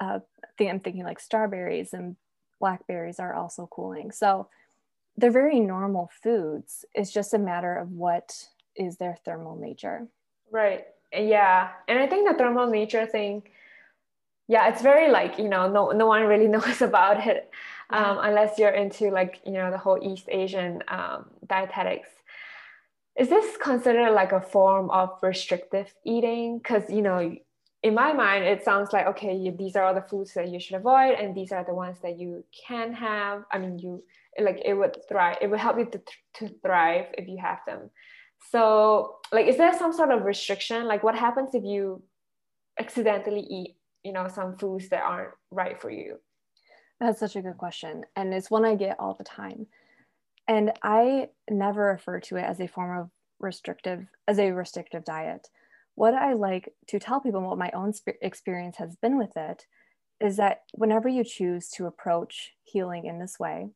Uh, 0.00 0.20
I 0.44 0.48
think 0.58 0.70
I'm 0.70 0.80
thinking 0.80 1.04
like 1.04 1.20
strawberries 1.20 1.92
and 1.92 2.16
blackberries 2.60 3.20
are 3.20 3.34
also 3.34 3.66
cooling. 3.70 4.10
So 4.10 4.48
they're 5.16 5.30
very 5.30 5.60
normal 5.60 6.10
foods. 6.22 6.84
It's 6.94 7.12
just 7.12 7.34
a 7.34 7.38
matter 7.38 7.76
of 7.76 7.92
what 7.92 8.48
is 8.74 8.96
their 8.96 9.16
thermal 9.24 9.56
nature. 9.56 10.06
Right. 10.50 10.86
Yeah. 11.12 11.70
And 11.88 11.98
I 11.98 12.06
think 12.06 12.28
the 12.28 12.34
thermal 12.34 12.66
nature 12.66 13.06
thing, 13.06 13.42
yeah, 14.48 14.68
it's 14.68 14.82
very 14.82 15.10
like, 15.10 15.38
you 15.38 15.48
know, 15.48 15.68
no 15.68 15.90
no 15.90 16.06
one 16.06 16.24
really 16.24 16.48
knows 16.56 16.82
about 16.82 17.26
it 17.26 17.50
um, 17.90 18.18
unless 18.20 18.58
you're 18.58 18.70
into 18.70 19.10
like, 19.10 19.40
you 19.44 19.52
know, 19.52 19.70
the 19.70 19.78
whole 19.78 19.98
East 20.02 20.26
Asian 20.28 20.82
um, 20.88 21.26
dietetics. 21.46 22.10
Is 23.18 23.28
this 23.28 23.56
considered 23.56 24.12
like 24.12 24.32
a 24.32 24.40
form 24.40 24.90
of 24.90 25.10
restrictive 25.22 25.92
eating? 26.04 26.58
Because, 26.58 26.90
you 26.90 27.02
know, 27.02 27.34
in 27.82 27.94
my 27.94 28.12
mind, 28.12 28.44
it 28.44 28.64
sounds 28.64 28.92
like, 28.92 29.06
okay, 29.06 29.34
you, 29.34 29.54
these 29.56 29.76
are 29.76 29.84
all 29.84 29.94
the 29.94 30.02
foods 30.02 30.34
that 30.34 30.48
you 30.48 30.58
should 30.58 30.76
avoid, 30.76 31.14
and 31.14 31.34
these 31.34 31.52
are 31.52 31.64
the 31.64 31.74
ones 31.74 31.98
that 32.02 32.18
you 32.18 32.44
can 32.66 32.92
have. 32.92 33.44
I 33.52 33.58
mean, 33.58 33.78
you 33.78 34.02
like 34.38 34.60
it 34.64 34.74
would 34.74 34.96
thrive, 35.08 35.38
it 35.40 35.48
would 35.48 35.60
help 35.60 35.78
you 35.78 35.86
to, 35.86 36.00
to 36.34 36.54
thrive 36.62 37.06
if 37.16 37.26
you 37.28 37.38
have 37.40 37.60
them. 37.66 37.90
So, 38.50 39.16
like, 39.32 39.46
is 39.46 39.56
there 39.56 39.72
some 39.78 39.92
sort 39.92 40.10
of 40.10 40.24
restriction? 40.24 40.86
Like, 40.86 41.02
what 41.02 41.14
happens 41.14 41.54
if 41.54 41.64
you 41.64 42.02
accidentally 42.78 43.46
eat, 43.48 43.76
you 44.02 44.12
know, 44.12 44.28
some 44.28 44.58
foods 44.58 44.88
that 44.90 45.02
aren't 45.02 45.30
right 45.50 45.80
for 45.80 45.90
you? 45.90 46.16
That's 47.00 47.20
such 47.20 47.36
a 47.36 47.42
good 47.42 47.56
question. 47.56 48.04
And 48.14 48.34
it's 48.34 48.50
one 48.50 48.64
I 48.64 48.74
get 48.74 48.96
all 48.98 49.14
the 49.14 49.24
time. 49.24 49.66
And 50.48 50.72
I 50.82 51.28
never 51.50 51.86
refer 51.86 52.20
to 52.20 52.36
it 52.36 52.44
as 52.44 52.60
a 52.60 52.68
form 52.68 52.98
of 52.98 53.10
restrictive, 53.40 54.06
as 54.28 54.38
a 54.38 54.52
restrictive 54.52 55.04
diet. 55.04 55.48
What 55.94 56.14
I 56.14 56.34
like 56.34 56.72
to 56.88 56.98
tell 56.98 57.20
people, 57.20 57.40
what 57.40 57.58
my 57.58 57.70
own 57.72 57.92
experience 58.20 58.76
has 58.76 58.96
been 58.96 59.18
with 59.18 59.36
it, 59.36 59.66
is 60.20 60.36
that 60.36 60.62
whenever 60.72 61.08
you 61.08 61.24
choose 61.24 61.68
to 61.70 61.86
approach 61.86 62.52
healing 62.64 63.06
in 63.06 63.18
this 63.18 63.38
way, 63.38 63.68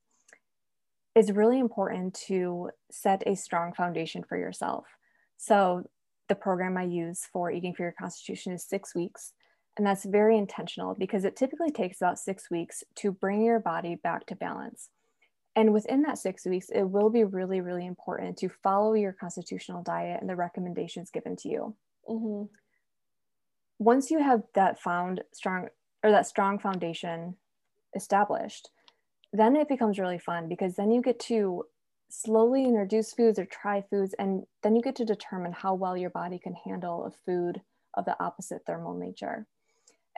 it's 1.14 1.30
really 1.30 1.58
important 1.58 2.14
to 2.28 2.70
set 2.90 3.22
a 3.26 3.34
strong 3.34 3.72
foundation 3.72 4.22
for 4.22 4.38
yourself. 4.38 4.86
So, 5.36 5.84
the 6.28 6.34
program 6.36 6.76
I 6.76 6.84
use 6.84 7.26
for 7.32 7.50
Eating 7.50 7.74
for 7.74 7.82
Your 7.82 7.94
Constitution 7.98 8.52
is 8.52 8.62
six 8.62 8.94
weeks. 8.94 9.32
And 9.76 9.84
that's 9.84 10.04
very 10.04 10.38
intentional 10.38 10.94
because 10.94 11.24
it 11.24 11.34
typically 11.34 11.72
takes 11.72 12.00
about 12.00 12.18
six 12.20 12.50
weeks 12.50 12.84
to 12.96 13.10
bring 13.10 13.42
your 13.42 13.58
body 13.58 13.96
back 13.96 14.26
to 14.26 14.36
balance. 14.36 14.90
And 15.56 15.72
within 15.72 16.02
that 16.02 16.18
six 16.18 16.46
weeks, 16.46 16.68
it 16.72 16.84
will 16.84 17.10
be 17.10 17.24
really, 17.24 17.60
really 17.60 17.86
important 17.86 18.36
to 18.38 18.48
follow 18.62 18.94
your 18.94 19.12
constitutional 19.12 19.82
diet 19.82 20.20
and 20.20 20.30
the 20.30 20.36
recommendations 20.36 21.10
given 21.10 21.36
to 21.36 21.48
you. 21.48 21.74
Mm-hmm. 22.08 22.44
Once 23.78 24.10
you 24.10 24.20
have 24.22 24.42
that 24.54 24.80
found 24.80 25.22
strong 25.32 25.68
or 26.02 26.10
that 26.10 26.26
strong 26.26 26.58
foundation 26.58 27.34
established, 27.96 28.70
then 29.32 29.56
it 29.56 29.68
becomes 29.68 29.98
really 29.98 30.18
fun 30.18 30.48
because 30.48 30.76
then 30.76 30.90
you 30.90 31.02
get 31.02 31.18
to 31.18 31.64
slowly 32.10 32.64
introduce 32.64 33.12
foods 33.12 33.38
or 33.38 33.46
try 33.46 33.82
foods, 33.88 34.14
and 34.18 34.44
then 34.62 34.74
you 34.74 34.82
get 34.82 34.96
to 34.96 35.04
determine 35.04 35.52
how 35.52 35.74
well 35.74 35.96
your 35.96 36.10
body 36.10 36.38
can 36.38 36.54
handle 36.64 37.04
a 37.04 37.10
food 37.24 37.60
of 37.94 38.04
the 38.04 38.16
opposite 38.22 38.62
thermal 38.66 38.94
nature. 38.94 39.46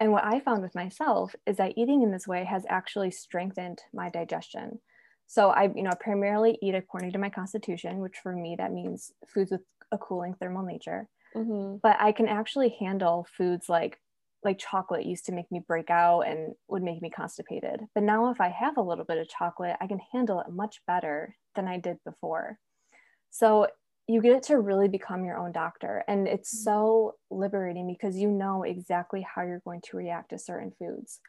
And 0.01 0.11
what 0.11 0.25
I 0.25 0.41
found 0.41 0.63
with 0.63 0.75
myself 0.75 1.35
is 1.47 1.59
that 1.59 1.77
eating 1.77 2.03
in 2.03 2.11
this 2.11 2.27
way 2.27 2.45
has 2.45 2.65
actually 2.69 3.11
strengthened 3.11 3.81
my 3.93 4.09
digestion. 4.09 4.81
So 5.33 5.49
I, 5.49 5.73
you 5.75 5.83
know, 5.83 5.93
primarily 5.99 6.59
eat 6.61 6.75
according 6.75 7.13
to 7.13 7.19
my 7.19 7.31
constitution, 7.31 8.01
which 8.01 8.19
for 8.23 8.37
me 8.37 8.55
that 8.59 8.71
means 8.71 9.13
foods 9.27 9.51
with 9.51 9.63
a 9.91 9.97
cooling 9.97 10.35
thermal 10.35 10.63
nature. 10.63 11.09
Mm-hmm. 11.35 11.79
But 11.83 11.97
I 11.99 12.13
can 12.13 12.29
actually 12.29 12.77
handle 12.79 13.27
foods 13.35 13.67
like 13.67 13.99
like 14.45 14.59
chocolate 14.59 15.07
used 15.07 15.25
to 15.27 15.33
make 15.33 15.51
me 15.51 15.63
break 15.67 15.89
out 15.89 16.23
and 16.23 16.55
would 16.69 16.83
make 16.83 17.01
me 17.01 17.09
constipated. 17.09 17.81
But 17.95 18.03
now, 18.03 18.31
if 18.31 18.43
I 18.43 18.51
have 18.51 18.77
a 18.77 18.83
little 18.83 19.07
bit 19.07 19.17
of 19.17 19.27
chocolate, 19.27 19.77
I 19.81 19.87
can 19.87 20.01
handle 20.13 20.39
it 20.41 20.53
much 20.53 20.83
better 20.87 21.35
than 21.55 21.67
I 21.67 21.79
did 21.79 21.97
before. 22.05 22.59
So, 23.31 23.69
you 24.07 24.21
get 24.21 24.43
to 24.45 24.59
really 24.59 24.89
become 24.89 25.25
your 25.25 25.39
own 25.39 25.53
doctor. 25.53 26.05
And 26.09 26.29
it's 26.29 26.55
mm-hmm. 26.55 26.65
so 26.65 27.15
liberating 27.31 27.87
because 27.87 28.19
you 28.19 28.29
know 28.29 28.65
exactly 28.65 29.25
how 29.35 29.45
you're 29.45 29.63
going 29.65 29.81
to 29.89 29.97
react 29.97 30.29
to 30.31 30.39
certain 30.39 30.73
foods. 30.79 31.21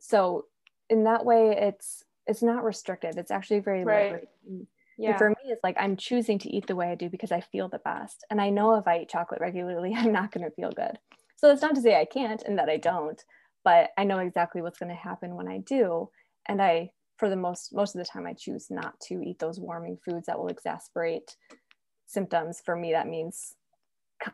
So, 0.00 0.46
in 0.90 1.04
that 1.04 1.24
way, 1.24 1.56
it's 1.56 2.02
it's 2.26 2.42
not 2.42 2.64
restrictive. 2.64 3.16
It's 3.16 3.30
actually 3.30 3.60
very 3.60 3.84
right. 3.84 4.04
liberating. 4.04 4.66
Yeah. 4.96 5.10
And 5.10 5.18
for 5.18 5.30
me, 5.30 5.36
it's 5.46 5.64
like 5.64 5.76
I'm 5.78 5.96
choosing 5.96 6.38
to 6.40 6.48
eat 6.48 6.66
the 6.66 6.76
way 6.76 6.90
I 6.90 6.94
do 6.94 7.08
because 7.08 7.32
I 7.32 7.40
feel 7.40 7.68
the 7.68 7.80
best. 7.80 8.24
And 8.30 8.40
I 8.40 8.50
know 8.50 8.76
if 8.76 8.86
I 8.86 9.00
eat 9.00 9.08
chocolate 9.08 9.40
regularly, 9.40 9.94
I'm 9.96 10.12
not 10.12 10.32
going 10.32 10.44
to 10.44 10.54
feel 10.54 10.70
good. 10.70 10.98
So 11.36 11.50
it's 11.50 11.62
not 11.62 11.74
to 11.74 11.82
say 11.82 12.00
I 12.00 12.04
can't 12.04 12.42
and 12.42 12.58
that 12.58 12.68
I 12.68 12.76
don't, 12.76 13.22
but 13.64 13.90
I 13.98 14.04
know 14.04 14.18
exactly 14.18 14.62
what's 14.62 14.78
going 14.78 14.90
to 14.90 14.94
happen 14.94 15.34
when 15.34 15.48
I 15.48 15.58
do. 15.58 16.08
And 16.46 16.62
I, 16.62 16.90
for 17.18 17.28
the 17.28 17.36
most 17.36 17.74
most 17.74 17.94
of 17.94 17.98
the 17.98 18.04
time, 18.04 18.26
I 18.26 18.34
choose 18.34 18.68
not 18.70 18.98
to 19.08 19.22
eat 19.22 19.38
those 19.38 19.60
warming 19.60 19.98
foods 20.04 20.26
that 20.26 20.38
will 20.38 20.50
exacerbate 20.50 21.36
symptoms. 22.06 22.62
For 22.64 22.76
me, 22.76 22.92
that 22.92 23.08
means 23.08 23.54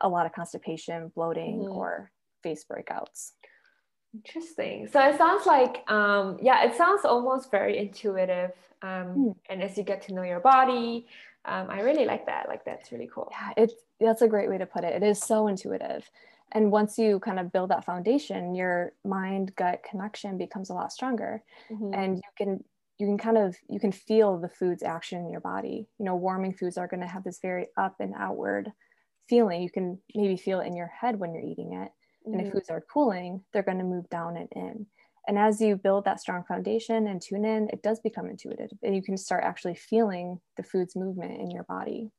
a 0.00 0.08
lot 0.08 0.26
of 0.26 0.32
constipation, 0.32 1.10
bloating, 1.14 1.60
mm-hmm. 1.60 1.72
or 1.72 2.10
face 2.42 2.64
breakouts. 2.70 3.32
Interesting. 4.14 4.88
So 4.88 5.00
it 5.00 5.16
sounds 5.18 5.46
like, 5.46 5.84
um, 5.90 6.38
yeah, 6.42 6.64
it 6.64 6.76
sounds 6.76 7.04
almost 7.04 7.50
very 7.50 7.78
intuitive. 7.78 8.52
Um, 8.82 9.14
mm. 9.16 9.36
And 9.48 9.62
as 9.62 9.76
you 9.76 9.84
get 9.84 10.02
to 10.02 10.14
know 10.14 10.22
your 10.22 10.40
body, 10.40 11.06
um, 11.44 11.68
I 11.70 11.80
really 11.80 12.06
like 12.06 12.26
that. 12.26 12.48
Like 12.48 12.64
that's 12.64 12.92
really 12.92 13.08
cool. 13.12 13.28
Yeah, 13.30 13.52
it's 13.56 13.74
that's 14.00 14.22
a 14.22 14.28
great 14.28 14.48
way 14.48 14.58
to 14.58 14.66
put 14.66 14.84
it. 14.84 14.94
It 14.94 15.06
is 15.06 15.20
so 15.20 15.46
intuitive 15.46 16.10
and 16.52 16.72
once 16.72 16.98
you 16.98 17.18
kind 17.20 17.38
of 17.38 17.52
build 17.52 17.70
that 17.70 17.84
foundation 17.84 18.54
your 18.54 18.92
mind 19.04 19.54
gut 19.56 19.82
connection 19.88 20.38
becomes 20.38 20.70
a 20.70 20.74
lot 20.74 20.92
stronger 20.92 21.42
mm-hmm. 21.70 21.92
and 21.94 22.16
you 22.16 22.22
can 22.36 22.64
you 22.98 23.06
can 23.06 23.18
kind 23.18 23.38
of 23.38 23.56
you 23.68 23.80
can 23.80 23.92
feel 23.92 24.38
the 24.38 24.48
food's 24.48 24.82
action 24.82 25.20
in 25.20 25.30
your 25.30 25.40
body 25.40 25.86
you 25.98 26.04
know 26.04 26.16
warming 26.16 26.52
foods 26.52 26.76
are 26.76 26.88
going 26.88 27.00
to 27.00 27.06
have 27.06 27.24
this 27.24 27.38
very 27.40 27.68
up 27.76 27.96
and 28.00 28.14
outward 28.16 28.70
feeling 29.28 29.62
you 29.62 29.70
can 29.70 29.98
maybe 30.14 30.36
feel 30.36 30.60
it 30.60 30.66
in 30.66 30.76
your 30.76 30.88
head 31.00 31.18
when 31.18 31.32
you're 31.32 31.42
eating 31.42 31.72
it 31.72 31.90
mm-hmm. 32.30 32.38
and 32.38 32.40
if 32.40 32.48
mm-hmm. 32.48 32.58
foods 32.58 32.70
are 32.70 32.84
cooling 32.92 33.42
they're 33.52 33.62
going 33.62 33.78
to 33.78 33.84
move 33.84 34.08
down 34.10 34.36
and 34.36 34.48
in 34.52 34.86
and 35.28 35.38
as 35.38 35.60
you 35.60 35.76
build 35.76 36.04
that 36.04 36.20
strong 36.20 36.42
foundation 36.48 37.06
and 37.06 37.20
tune 37.20 37.44
in 37.44 37.68
it 37.72 37.82
does 37.82 38.00
become 38.00 38.28
intuitive 38.28 38.70
and 38.82 38.94
you 38.94 39.02
can 39.02 39.16
start 39.16 39.44
actually 39.44 39.74
feeling 39.74 40.40
the 40.56 40.62
food's 40.62 40.96
movement 40.96 41.40
in 41.40 41.50
your 41.50 41.64
body 41.64 42.10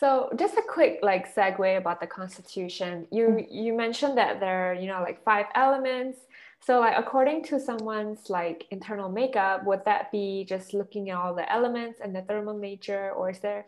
so 0.00 0.30
just 0.38 0.56
a 0.56 0.62
quick 0.66 1.00
like 1.02 1.32
segue 1.32 1.76
about 1.76 2.00
the 2.00 2.06
Constitution. 2.06 3.06
You 3.12 3.26
mm-hmm. 3.26 3.54
you 3.54 3.74
mentioned 3.74 4.16
that 4.16 4.40
there 4.40 4.70
are 4.70 4.74
you 4.74 4.86
know 4.86 5.02
like 5.02 5.22
five 5.24 5.46
elements. 5.54 6.20
So 6.62 6.80
like 6.80 6.94
according 6.96 7.44
to 7.44 7.60
someone's 7.60 8.30
like 8.30 8.66
internal 8.70 9.10
makeup, 9.10 9.64
would 9.64 9.84
that 9.84 10.10
be 10.10 10.46
just 10.48 10.72
looking 10.72 11.10
at 11.10 11.18
all 11.18 11.34
the 11.34 11.50
elements 11.52 12.00
and 12.02 12.16
the 12.16 12.22
thermal 12.22 12.56
nature, 12.56 13.12
or 13.12 13.28
is 13.28 13.40
there 13.40 13.66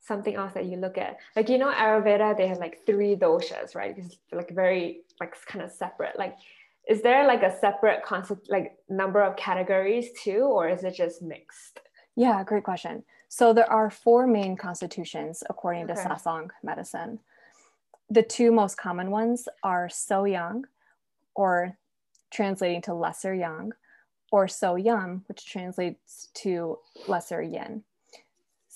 something 0.00 0.34
else 0.34 0.52
that 0.54 0.66
you 0.66 0.76
look 0.76 0.98
at? 0.98 1.18
Like 1.36 1.48
you 1.48 1.58
know 1.58 1.70
Ayurveda, 1.72 2.36
they 2.36 2.48
have 2.48 2.58
like 2.58 2.84
three 2.86 3.16
doshas, 3.16 3.74
right? 3.74 3.94
It's 3.96 4.16
like 4.32 4.50
very 4.50 5.02
like 5.20 5.34
kind 5.46 5.64
of 5.64 5.70
separate. 5.70 6.18
Like 6.18 6.36
is 6.88 7.02
there 7.02 7.26
like 7.26 7.42
a 7.42 7.56
separate 7.58 8.02
concept 8.02 8.50
like 8.50 8.76
number 8.88 9.22
of 9.22 9.36
categories 9.36 10.08
too, 10.20 10.40
or 10.40 10.68
is 10.68 10.82
it 10.84 10.94
just 10.94 11.22
mixed? 11.22 11.80
Yeah, 12.16 12.42
great 12.44 12.64
question. 12.64 13.04
So 13.28 13.52
there 13.52 13.70
are 13.70 13.90
four 13.90 14.26
main 14.26 14.56
constitutions 14.56 15.44
according 15.48 15.84
okay. 15.84 15.94
to 15.94 16.00
Sasang 16.00 16.50
medicine. 16.64 17.20
The 18.08 18.24
two 18.24 18.50
most 18.50 18.76
common 18.76 19.12
ones 19.12 19.48
are 19.62 19.88
So 19.88 20.24
Yang, 20.24 20.64
or 21.36 21.78
translating 22.32 22.82
to 22.82 22.94
lesser 22.94 23.34
yang, 23.34 23.72
or 24.32 24.48
So 24.48 24.74
Yum, 24.74 25.24
which 25.28 25.46
translates 25.46 26.28
to 26.34 26.78
lesser 27.06 27.40
yin. 27.40 27.84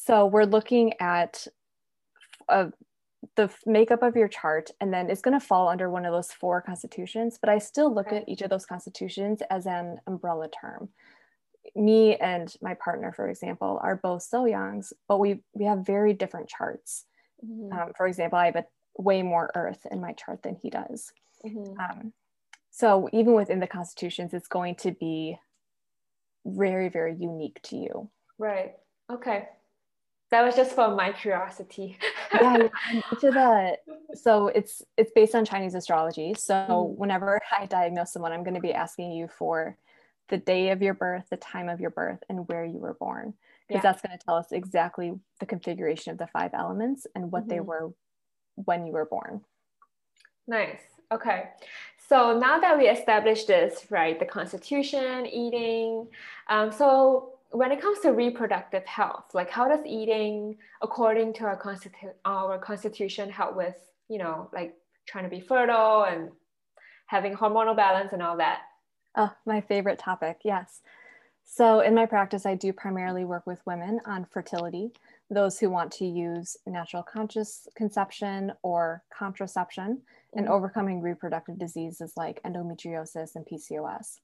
So 0.06 0.26
we're 0.26 0.44
looking 0.44 0.94
at 1.00 1.46
uh, 2.48 2.66
the 3.36 3.50
makeup 3.64 4.02
of 4.02 4.16
your 4.16 4.28
chart, 4.28 4.70
and 4.80 4.92
then 4.92 5.08
it's 5.08 5.22
going 5.22 5.38
to 5.38 5.44
fall 5.44 5.68
under 5.68 5.88
one 5.88 6.04
of 6.04 6.12
those 6.12 6.30
four 6.30 6.60
constitutions. 6.60 7.38
But 7.40 7.48
I 7.48 7.58
still 7.58 7.94
look 7.94 8.12
at 8.12 8.28
each 8.28 8.42
of 8.42 8.50
those 8.50 8.66
constitutions 8.66 9.40
as 9.50 9.66
an 9.66 9.98
umbrella 10.06 10.48
term 10.48 10.90
me 11.74 12.16
and 12.16 12.54
my 12.60 12.74
partner, 12.74 13.12
for 13.12 13.28
example, 13.28 13.80
are 13.82 13.96
both 13.96 14.22
so 14.22 14.44
youngs, 14.44 14.92
but 15.08 15.18
we 15.18 15.40
we 15.54 15.64
have 15.64 15.86
very 15.86 16.12
different 16.12 16.48
charts. 16.48 17.04
Mm-hmm. 17.44 17.72
Um, 17.72 17.92
for 17.96 18.06
example, 18.06 18.38
I 18.38 18.46
have 18.46 18.56
a 18.56 18.64
way 18.98 19.22
more 19.22 19.50
Earth 19.54 19.86
in 19.90 20.00
my 20.00 20.12
chart 20.12 20.42
than 20.42 20.56
he 20.56 20.70
does. 20.70 21.12
Mm-hmm. 21.44 21.80
Um, 21.80 22.12
so 22.70 23.08
even 23.12 23.34
within 23.34 23.60
the 23.60 23.66
constitutions, 23.66 24.34
it's 24.34 24.48
going 24.48 24.76
to 24.76 24.92
be 24.92 25.38
very 26.44 26.88
very 26.88 27.16
unique 27.18 27.60
to 27.64 27.76
you. 27.76 28.10
Right. 28.38 28.74
Okay. 29.10 29.48
That 30.34 30.44
was 30.44 30.56
just 30.56 30.74
for 30.74 30.92
my 30.92 31.12
curiosity. 31.12 31.96
yeah, 32.32 32.66
to 33.20 33.30
the 33.30 33.78
so 34.14 34.48
it's 34.48 34.82
it's 34.96 35.12
based 35.14 35.36
on 35.36 35.44
Chinese 35.44 35.76
astrology. 35.76 36.34
So 36.36 36.54
mm-hmm. 36.54 36.98
whenever 36.98 37.40
I 37.56 37.66
diagnose 37.66 38.12
someone, 38.12 38.32
I'm 38.32 38.42
going 38.42 38.56
to 38.56 38.60
be 38.60 38.72
asking 38.72 39.12
you 39.12 39.28
for 39.28 39.76
the 40.30 40.36
day 40.36 40.70
of 40.70 40.82
your 40.82 40.94
birth, 40.94 41.26
the 41.30 41.36
time 41.36 41.68
of 41.68 41.80
your 41.80 41.90
birth, 41.90 42.18
and 42.28 42.48
where 42.48 42.64
you 42.64 42.78
were 42.78 42.94
born. 42.94 43.34
Because 43.68 43.84
yeah. 43.84 43.92
that's 43.92 44.02
going 44.02 44.18
to 44.18 44.24
tell 44.24 44.34
us 44.34 44.50
exactly 44.50 45.12
the 45.38 45.46
configuration 45.46 46.10
of 46.10 46.18
the 46.18 46.26
five 46.26 46.50
elements 46.52 47.06
and 47.14 47.30
what 47.30 47.42
mm-hmm. 47.42 47.50
they 47.50 47.60
were 47.60 47.92
when 48.56 48.88
you 48.88 48.92
were 48.92 49.06
born. 49.06 49.40
Nice. 50.48 50.80
Okay. 51.12 51.50
So 52.08 52.36
now 52.36 52.58
that 52.58 52.76
we 52.76 52.88
established 52.88 53.46
this, 53.46 53.86
right, 53.88 54.18
the 54.18 54.26
constitution, 54.26 55.26
eating, 55.26 56.08
um, 56.48 56.72
so 56.72 57.33
when 57.54 57.70
it 57.70 57.80
comes 57.80 58.00
to 58.00 58.10
reproductive 58.10 58.84
health, 58.84 59.26
like 59.32 59.48
how 59.48 59.68
does 59.68 59.86
eating, 59.86 60.56
according 60.82 61.32
to 61.34 61.44
our, 61.44 61.56
constitu- 61.56 62.12
our 62.24 62.58
constitution, 62.58 63.30
help 63.30 63.54
with, 63.54 63.76
you 64.08 64.18
know, 64.18 64.50
like 64.52 64.74
trying 65.06 65.22
to 65.22 65.30
be 65.30 65.38
fertile 65.38 66.02
and 66.02 66.30
having 67.06 67.32
hormonal 67.32 67.76
balance 67.76 68.12
and 68.12 68.20
all 68.20 68.36
that? 68.38 68.62
Oh, 69.16 69.32
my 69.46 69.60
favorite 69.60 70.00
topic. 70.00 70.40
Yes. 70.44 70.80
So, 71.44 71.78
in 71.80 71.94
my 71.94 72.06
practice, 72.06 72.44
I 72.44 72.56
do 72.56 72.72
primarily 72.72 73.24
work 73.24 73.46
with 73.46 73.64
women 73.66 74.00
on 74.04 74.24
fertility, 74.24 74.90
those 75.30 75.60
who 75.60 75.70
want 75.70 75.92
to 75.92 76.06
use 76.06 76.56
natural 76.66 77.04
conscious 77.04 77.68
conception 77.76 78.52
or 78.64 79.04
contraception 79.16 79.98
mm-hmm. 79.98 80.38
and 80.38 80.48
overcoming 80.48 81.00
reproductive 81.00 81.58
diseases 81.58 82.14
like 82.16 82.42
endometriosis 82.42 83.36
and 83.36 83.46
PCOS. 83.46 84.18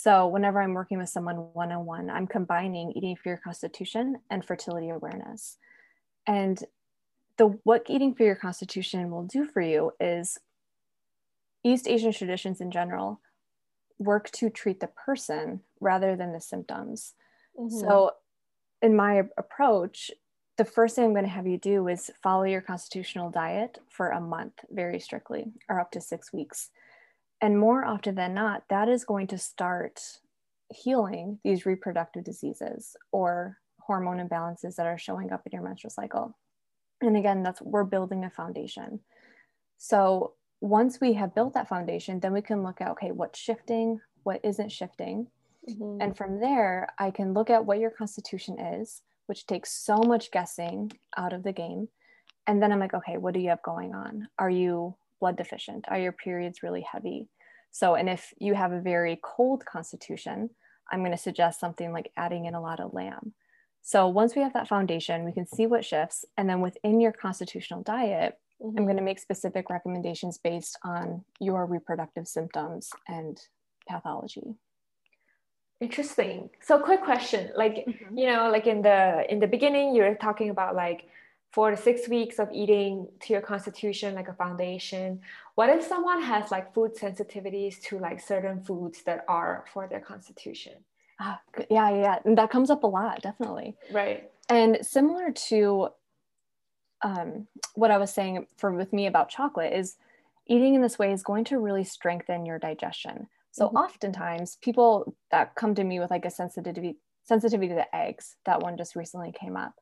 So, 0.00 0.28
whenever 0.28 0.62
I'm 0.62 0.74
working 0.74 0.98
with 0.98 1.08
someone 1.08 1.34
one 1.54 1.72
on 1.72 1.84
one, 1.84 2.08
I'm 2.08 2.28
combining 2.28 2.92
eating 2.92 3.16
for 3.16 3.30
your 3.30 3.38
constitution 3.38 4.20
and 4.30 4.44
fertility 4.44 4.90
awareness. 4.90 5.56
And 6.24 6.62
the 7.36 7.58
what 7.64 7.82
eating 7.88 8.14
for 8.14 8.22
your 8.22 8.36
constitution 8.36 9.10
will 9.10 9.24
do 9.24 9.44
for 9.44 9.60
you 9.60 9.90
is 9.98 10.38
East 11.64 11.88
Asian 11.88 12.12
traditions 12.12 12.60
in 12.60 12.70
general 12.70 13.20
work 13.98 14.30
to 14.34 14.50
treat 14.50 14.78
the 14.78 14.86
person 14.86 15.62
rather 15.80 16.14
than 16.14 16.32
the 16.32 16.40
symptoms. 16.40 17.14
Mm-hmm. 17.58 17.80
So, 17.80 18.12
in 18.80 18.94
my 18.94 19.24
approach, 19.36 20.12
the 20.58 20.64
first 20.64 20.94
thing 20.94 21.06
I'm 21.06 21.12
going 21.12 21.24
to 21.24 21.28
have 21.28 21.48
you 21.48 21.58
do 21.58 21.88
is 21.88 22.08
follow 22.22 22.44
your 22.44 22.60
constitutional 22.60 23.32
diet 23.32 23.78
for 23.88 24.10
a 24.10 24.20
month 24.20 24.60
very 24.70 25.00
strictly, 25.00 25.46
or 25.68 25.80
up 25.80 25.90
to 25.90 26.00
six 26.00 26.32
weeks. 26.32 26.70
And 27.40 27.58
more 27.58 27.84
often 27.84 28.14
than 28.14 28.34
not, 28.34 28.64
that 28.68 28.88
is 28.88 29.04
going 29.04 29.28
to 29.28 29.38
start 29.38 30.00
healing 30.74 31.38
these 31.44 31.66
reproductive 31.66 32.24
diseases 32.24 32.96
or 33.12 33.58
hormone 33.80 34.26
imbalances 34.26 34.76
that 34.76 34.86
are 34.86 34.98
showing 34.98 35.32
up 35.32 35.42
in 35.46 35.52
your 35.52 35.62
menstrual 35.62 35.90
cycle. 35.90 36.36
And 37.00 37.16
again, 37.16 37.42
that's 37.42 37.62
we're 37.62 37.84
building 37.84 38.24
a 38.24 38.30
foundation. 38.30 39.00
So 39.78 40.34
once 40.60 41.00
we 41.00 41.12
have 41.14 41.34
built 41.34 41.54
that 41.54 41.68
foundation, 41.68 42.20
then 42.20 42.32
we 42.32 42.42
can 42.42 42.62
look 42.62 42.80
at 42.80 42.90
okay, 42.90 43.12
what's 43.12 43.38
shifting, 43.38 44.00
what 44.24 44.40
isn't 44.42 44.72
shifting. 44.72 45.28
Mm-hmm. 45.68 45.98
And 46.00 46.16
from 46.16 46.40
there, 46.40 46.88
I 46.98 47.10
can 47.10 47.32
look 47.34 47.50
at 47.50 47.64
what 47.64 47.78
your 47.78 47.90
constitution 47.90 48.58
is, 48.58 49.02
which 49.26 49.46
takes 49.46 49.72
so 49.72 49.98
much 49.98 50.30
guessing 50.32 50.92
out 51.16 51.32
of 51.32 51.44
the 51.44 51.52
game. 51.52 51.88
And 52.46 52.62
then 52.62 52.72
I'm 52.72 52.80
like, 52.80 52.94
okay, 52.94 53.18
what 53.18 53.34
do 53.34 53.40
you 53.40 53.50
have 53.50 53.62
going 53.62 53.94
on? 53.94 54.28
Are 54.38 54.50
you 54.50 54.96
blood 55.20 55.36
deficient? 55.36 55.84
Are 55.88 55.98
your 55.98 56.12
periods 56.12 56.62
really 56.62 56.82
heavy? 56.90 57.28
So, 57.70 57.94
and 57.94 58.08
if 58.08 58.32
you 58.38 58.54
have 58.54 58.72
a 58.72 58.80
very 58.80 59.18
cold 59.22 59.64
constitution, 59.64 60.50
I'm 60.90 61.00
going 61.00 61.12
to 61.12 61.18
suggest 61.18 61.60
something 61.60 61.92
like 61.92 62.10
adding 62.16 62.46
in 62.46 62.54
a 62.54 62.60
lot 62.60 62.80
of 62.80 62.94
lamb. 62.94 63.34
So, 63.82 64.08
once 64.08 64.34
we 64.34 64.42
have 64.42 64.54
that 64.54 64.68
foundation, 64.68 65.24
we 65.24 65.32
can 65.32 65.46
see 65.46 65.66
what 65.66 65.84
shifts. 65.84 66.24
And 66.36 66.48
then 66.48 66.60
within 66.60 67.00
your 67.00 67.12
constitutional 67.12 67.82
diet, 67.82 68.38
Mm-hmm. 68.62 68.78
I'm 68.78 68.84
going 68.84 68.96
to 68.96 69.02
make 69.02 69.18
specific 69.18 69.70
recommendations 69.70 70.38
based 70.38 70.78
on 70.84 71.24
your 71.40 71.66
reproductive 71.66 72.26
symptoms 72.26 72.90
and 73.06 73.40
pathology. 73.88 74.56
Interesting. 75.80 76.50
So 76.60 76.80
quick 76.80 77.04
question, 77.04 77.52
like 77.54 77.84
mm-hmm. 77.86 78.18
you 78.18 78.26
know, 78.26 78.50
like 78.50 78.66
in 78.66 78.82
the 78.82 79.24
in 79.30 79.38
the 79.38 79.46
beginning 79.46 79.94
you 79.94 80.02
were 80.02 80.16
talking 80.16 80.50
about 80.50 80.74
like 80.74 81.06
four 81.52 81.70
to 81.70 81.76
six 81.76 82.08
weeks 82.08 82.38
of 82.38 82.48
eating 82.52 83.08
to 83.20 83.32
your 83.32 83.42
constitution 83.42 84.14
like 84.14 84.28
a 84.28 84.34
foundation. 84.34 85.20
What 85.54 85.70
if 85.70 85.82
someone 85.82 86.22
has 86.22 86.50
like 86.50 86.74
food 86.74 86.94
sensitivities 86.94 87.80
to 87.84 87.98
like 87.98 88.20
certain 88.20 88.62
foods 88.62 89.02
that 89.04 89.24
are 89.28 89.64
for 89.72 89.86
their 89.88 90.00
constitution? 90.00 90.74
Ah, 91.20 91.40
yeah, 91.70 91.90
yeah, 91.90 92.18
and 92.24 92.38
that 92.38 92.50
comes 92.50 92.70
up 92.70 92.84
a 92.84 92.86
lot, 92.86 93.22
definitely. 93.22 93.76
Right. 93.90 94.30
And 94.48 94.78
similar 94.82 95.32
to 95.48 95.88
um, 97.02 97.46
what 97.74 97.90
I 97.90 97.98
was 97.98 98.12
saying 98.12 98.46
for 98.56 98.72
with 98.72 98.92
me 98.92 99.06
about 99.06 99.28
chocolate 99.28 99.72
is 99.72 99.96
eating 100.46 100.74
in 100.74 100.82
this 100.82 100.98
way 100.98 101.12
is 101.12 101.22
going 101.22 101.44
to 101.46 101.58
really 101.58 101.84
strengthen 101.84 102.46
your 102.46 102.58
digestion. 102.58 103.26
So 103.50 103.66
mm-hmm. 103.66 103.76
oftentimes 103.76 104.58
people 104.62 105.14
that 105.30 105.54
come 105.54 105.74
to 105.74 105.84
me 105.84 105.98
with 106.00 106.10
like 106.10 106.24
a 106.24 106.30
sensitivity 106.30 106.96
sensitivity 107.24 107.74
to 107.74 107.94
eggs, 107.94 108.36
that 108.46 108.62
one 108.62 108.78
just 108.78 108.96
recently 108.96 109.32
came 109.32 109.54
up. 109.54 109.74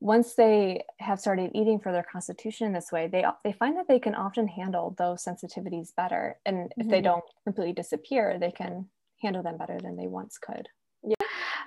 Once 0.00 0.34
they 0.34 0.82
have 1.00 1.18
started 1.18 1.50
eating 1.54 1.80
for 1.80 1.90
their 1.90 2.04
constitution 2.04 2.68
in 2.68 2.72
this 2.72 2.92
way, 2.92 3.08
they 3.08 3.24
they 3.44 3.52
find 3.52 3.76
that 3.76 3.88
they 3.88 3.98
can 3.98 4.14
often 4.14 4.46
handle 4.46 4.94
those 4.96 5.24
sensitivities 5.24 5.94
better. 5.94 6.38
And 6.46 6.72
if 6.76 6.82
mm-hmm. 6.82 6.90
they 6.90 7.00
don't 7.00 7.24
completely 7.44 7.72
disappear, 7.72 8.38
they 8.38 8.52
can 8.52 8.86
handle 9.20 9.42
them 9.42 9.56
better 9.56 9.78
than 9.80 9.96
they 9.96 10.06
once 10.06 10.38
could. 10.38 10.68
Yeah. 11.02 11.16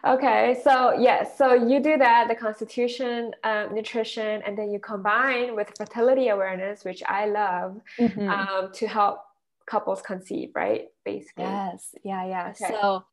Okay, 0.06 0.60
so 0.64 0.94
yes, 0.94 1.38
so 1.38 1.54
you 1.54 1.80
do 1.80 1.98
that, 1.98 2.28
the 2.28 2.36
constitution, 2.36 3.34
um, 3.44 3.76
nutrition, 3.76 4.42
and 4.46 4.58
then 4.58 4.72
you 4.72 4.80
combine 4.80 5.56
with 5.56 5.72
fertility 5.78 6.30
awareness, 6.30 6.84
which 6.84 7.04
I 7.08 7.28
love, 7.28 7.80
mm-hmm. 8.00 8.28
um, 8.28 8.72
to 8.74 8.88
help 8.88 9.20
couples 9.68 10.02
conceive, 10.02 10.50
right? 10.56 10.88
Basically. 11.06 11.44
Yes, 11.44 11.94
yeah, 12.04 12.26
yeah. 12.26 12.50
Okay. 12.50 12.74
So, 12.74 13.06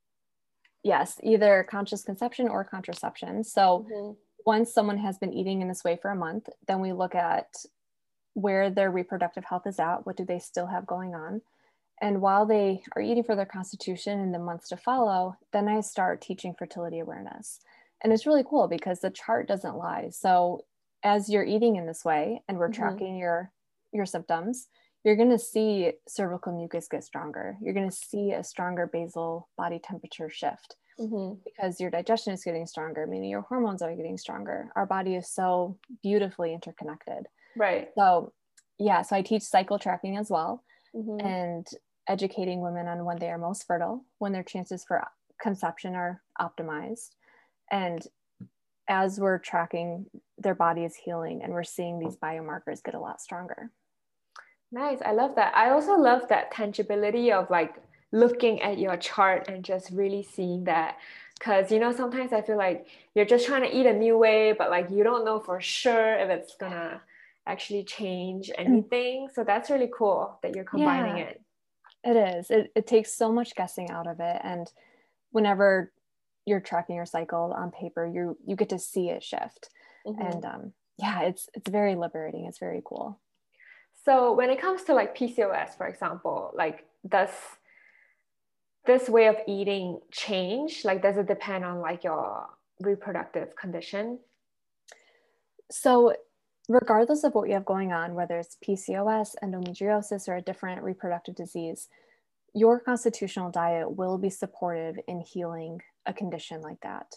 yes, 0.82 1.20
either 1.22 1.66
conscious 1.68 2.02
conception 2.04 2.48
or 2.48 2.64
contraception. 2.64 3.44
So, 3.44 3.86
mm-hmm. 3.90 4.12
Once 4.48 4.72
someone 4.72 4.96
has 4.96 5.18
been 5.18 5.34
eating 5.34 5.60
in 5.60 5.68
this 5.68 5.84
way 5.84 5.98
for 6.00 6.10
a 6.10 6.16
month, 6.16 6.48
then 6.66 6.80
we 6.80 6.94
look 6.94 7.14
at 7.14 7.54
where 8.32 8.70
their 8.70 8.90
reproductive 8.90 9.44
health 9.44 9.66
is 9.66 9.78
at. 9.78 10.06
What 10.06 10.16
do 10.16 10.24
they 10.24 10.38
still 10.38 10.64
have 10.68 10.86
going 10.86 11.14
on? 11.14 11.42
And 12.00 12.22
while 12.22 12.46
they 12.46 12.82
are 12.96 13.02
eating 13.02 13.24
for 13.24 13.36
their 13.36 13.44
constitution 13.44 14.20
in 14.20 14.32
the 14.32 14.38
months 14.38 14.70
to 14.70 14.78
follow, 14.78 15.36
then 15.52 15.68
I 15.68 15.82
start 15.82 16.22
teaching 16.22 16.54
fertility 16.58 16.98
awareness. 16.98 17.60
And 18.02 18.10
it's 18.10 18.24
really 18.24 18.42
cool 18.48 18.68
because 18.68 19.00
the 19.00 19.10
chart 19.10 19.48
doesn't 19.48 19.76
lie. 19.76 20.08
So 20.12 20.64
as 21.02 21.28
you're 21.28 21.44
eating 21.44 21.76
in 21.76 21.84
this 21.84 22.02
way 22.02 22.40
and 22.48 22.56
we're 22.56 22.70
mm-hmm. 22.70 22.82
tracking 22.82 23.18
your 23.18 23.52
your 23.92 24.06
symptoms, 24.06 24.68
you're 25.04 25.16
going 25.16 25.28
to 25.28 25.38
see 25.38 25.92
cervical 26.08 26.56
mucus 26.56 26.88
get 26.88 27.04
stronger. 27.04 27.58
You're 27.60 27.74
going 27.74 27.90
to 27.90 27.94
see 27.94 28.32
a 28.32 28.42
stronger 28.42 28.88
basal 28.90 29.50
body 29.58 29.78
temperature 29.78 30.30
shift 30.30 30.76
mm-hmm. 30.98 31.40
because 31.44 31.80
your 31.80 31.90
digestion 31.90 32.32
is 32.32 32.44
getting 32.44 32.66
stronger, 32.66 33.06
meaning 33.06 33.30
your 33.30 33.42
hormones 33.42 33.82
are 33.82 33.94
getting 33.94 34.18
stronger. 34.18 34.70
Our 34.76 34.86
body 34.86 35.16
is 35.16 35.30
so 35.30 35.78
beautifully 36.02 36.52
interconnected. 36.52 37.26
Right. 37.56 37.88
So, 37.96 38.32
yeah, 38.78 39.02
so 39.02 39.16
I 39.16 39.22
teach 39.22 39.42
cycle 39.42 39.78
tracking 39.78 40.16
as 40.16 40.30
well. 40.30 40.62
Mm-hmm. 40.94 41.26
And 41.26 41.66
educating 42.08 42.60
women 42.60 42.88
on 42.88 43.04
when 43.04 43.18
they 43.18 43.28
are 43.28 43.38
most 43.38 43.66
fertile, 43.66 44.04
when 44.18 44.32
their 44.32 44.42
chances 44.42 44.84
for 44.84 45.06
conception 45.40 45.94
are 45.94 46.22
optimized. 46.40 47.10
And 47.70 48.04
as 48.88 49.20
we're 49.20 49.38
tracking, 49.38 50.06
their 50.38 50.54
body 50.54 50.84
is 50.84 50.96
healing 50.96 51.42
and 51.42 51.52
we're 51.52 51.64
seeing 51.64 51.98
these 51.98 52.16
biomarkers 52.16 52.82
get 52.82 52.94
a 52.94 53.00
lot 53.00 53.20
stronger. 53.20 53.70
Nice. 54.72 54.98
I 55.04 55.12
love 55.12 55.34
that. 55.36 55.54
I 55.56 55.70
also 55.70 55.96
love 55.96 56.28
that 56.28 56.50
tangibility 56.50 57.32
of 57.32 57.48
like 57.50 57.74
looking 58.12 58.62
at 58.62 58.78
your 58.78 58.96
chart 58.96 59.48
and 59.48 59.64
just 59.64 59.90
really 59.90 60.22
seeing 60.22 60.64
that. 60.64 60.96
Because, 61.38 61.70
you 61.70 61.78
know, 61.78 61.92
sometimes 61.92 62.32
I 62.32 62.42
feel 62.42 62.56
like 62.56 62.86
you're 63.14 63.24
just 63.24 63.46
trying 63.46 63.62
to 63.62 63.76
eat 63.76 63.86
a 63.86 63.92
new 63.92 64.18
way, 64.18 64.52
but 64.52 64.70
like 64.70 64.90
you 64.90 65.04
don't 65.04 65.24
know 65.24 65.38
for 65.38 65.60
sure 65.60 66.14
if 66.18 66.28
it's 66.30 66.56
gonna 66.56 67.00
actually 67.46 67.84
change 67.84 68.50
anything. 68.58 69.28
So 69.32 69.44
that's 69.44 69.70
really 69.70 69.90
cool 69.92 70.38
that 70.42 70.54
you're 70.54 70.64
combining 70.64 71.18
yeah. 71.18 71.24
it. 71.24 71.42
It 72.04 72.16
is. 72.16 72.50
It, 72.50 72.72
it 72.74 72.86
takes 72.86 73.12
so 73.12 73.32
much 73.32 73.54
guessing 73.54 73.90
out 73.90 74.06
of 74.06 74.20
it. 74.20 74.40
And 74.42 74.70
whenever 75.30 75.92
you're 76.46 76.60
tracking 76.60 76.96
your 76.96 77.06
cycle 77.06 77.52
on 77.56 77.70
paper, 77.70 78.06
you 78.06 78.36
you 78.44 78.56
get 78.56 78.70
to 78.70 78.78
see 78.78 79.10
it 79.10 79.22
shift. 79.22 79.70
Mm-hmm. 80.06 80.22
And 80.22 80.44
um, 80.44 80.72
yeah, 80.98 81.22
it's 81.22 81.48
it's 81.54 81.68
very 81.68 81.94
liberating. 81.94 82.46
It's 82.46 82.58
very 82.58 82.82
cool. 82.84 83.20
So 84.04 84.32
when 84.32 84.50
it 84.50 84.60
comes 84.60 84.84
to 84.84 84.94
like 84.94 85.16
PCOS, 85.16 85.76
for 85.76 85.86
example, 85.86 86.52
like 86.54 86.86
does 87.06 87.30
this 88.88 89.08
way 89.08 89.28
of 89.28 89.36
eating 89.46 90.00
change? 90.10 90.84
Like 90.84 91.02
does 91.02 91.16
it 91.16 91.28
depend 91.28 91.64
on 91.64 91.80
like 91.80 92.02
your 92.02 92.48
reproductive 92.80 93.54
condition? 93.54 94.18
So 95.70 96.14
regardless 96.68 97.22
of 97.22 97.34
what 97.34 97.48
you 97.48 97.54
have 97.54 97.64
going 97.64 97.92
on, 97.92 98.14
whether 98.14 98.38
it's 98.38 98.56
PCOS, 98.66 99.34
endometriosis, 99.44 100.28
or 100.28 100.36
a 100.36 100.42
different 100.42 100.82
reproductive 100.82 101.36
disease, 101.36 101.88
your 102.54 102.80
constitutional 102.80 103.50
diet 103.50 103.96
will 103.96 104.18
be 104.18 104.30
supportive 104.30 104.96
in 105.06 105.20
healing 105.20 105.80
a 106.06 106.12
condition 106.12 106.62
like 106.62 106.80
that. 106.82 107.14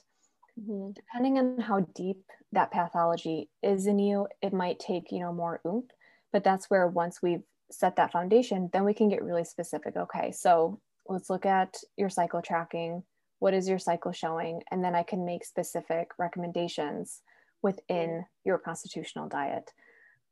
Mm-hmm. 0.59 0.91
Depending 0.91 1.37
on 1.37 1.59
how 1.59 1.87
deep 1.95 2.23
that 2.51 2.71
pathology 2.71 3.49
is 3.63 3.87
in 3.87 3.97
you, 3.97 4.27
it 4.41 4.53
might 4.53 4.79
take, 4.79 5.11
you 5.11 5.19
know, 5.19 5.33
more 5.33 5.61
oomph, 5.65 5.89
but 6.33 6.43
that's 6.43 6.69
where 6.69 6.87
once 6.87 7.21
we've 7.21 7.43
set 7.71 7.95
that 7.95 8.11
foundation, 8.11 8.69
then 8.73 8.83
we 8.83 8.93
can 8.93 9.07
get 9.07 9.23
really 9.23 9.45
specific. 9.45 9.95
Okay, 9.95 10.31
so 10.33 10.79
let's 11.11 11.29
look 11.29 11.45
at 11.45 11.75
your 11.97 12.09
cycle 12.09 12.41
tracking. 12.41 13.03
What 13.39 13.53
is 13.53 13.67
your 13.67 13.79
cycle 13.79 14.11
showing? 14.11 14.61
And 14.71 14.83
then 14.83 14.95
I 14.95 15.03
can 15.03 15.25
make 15.25 15.45
specific 15.45 16.09
recommendations 16.17 17.21
within 17.61 18.25
your 18.43 18.57
constitutional 18.57 19.27
diet. 19.27 19.69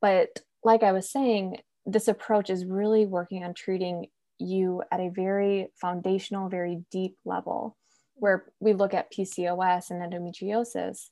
But 0.02 0.40
like 0.64 0.84
I 0.84 0.92
was 0.92 1.12
saying, 1.12 1.58
this 1.86 2.08
approach 2.08 2.50
is 2.50 2.66
really 2.66 3.06
working 3.06 3.44
on 3.44 3.54
treating 3.54 4.08
you 4.40 4.82
at 4.92 5.00
a 5.00 5.10
very 5.10 5.68
foundational, 5.80 6.50
very 6.50 6.84
deep 6.92 7.18
level, 7.26 7.76
where 8.16 8.46
we 8.60 8.74
look 8.74 8.94
at 8.94 9.12
PCOS 9.12 9.92
and 9.92 10.02
endometriosis 10.02 11.10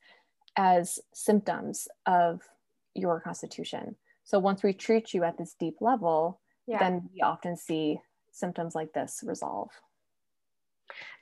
as 0.56 1.00
symptoms 1.14 1.88
of 2.06 2.42
your 2.96 3.20
constitution. 3.20 3.96
So 4.24 4.40
once 4.40 4.64
we 4.64 4.74
treat 4.74 5.14
you 5.14 5.24
at 5.24 5.38
this 5.38 5.56
deep 5.60 5.76
level, 5.82 6.42
yeah. 6.68 6.80
then 6.80 7.10
we 7.14 7.22
often 7.22 7.56
see 7.56 8.00
symptoms 8.38 8.76
like 8.76 8.94
this 8.94 9.24
resolve. 9.26 9.70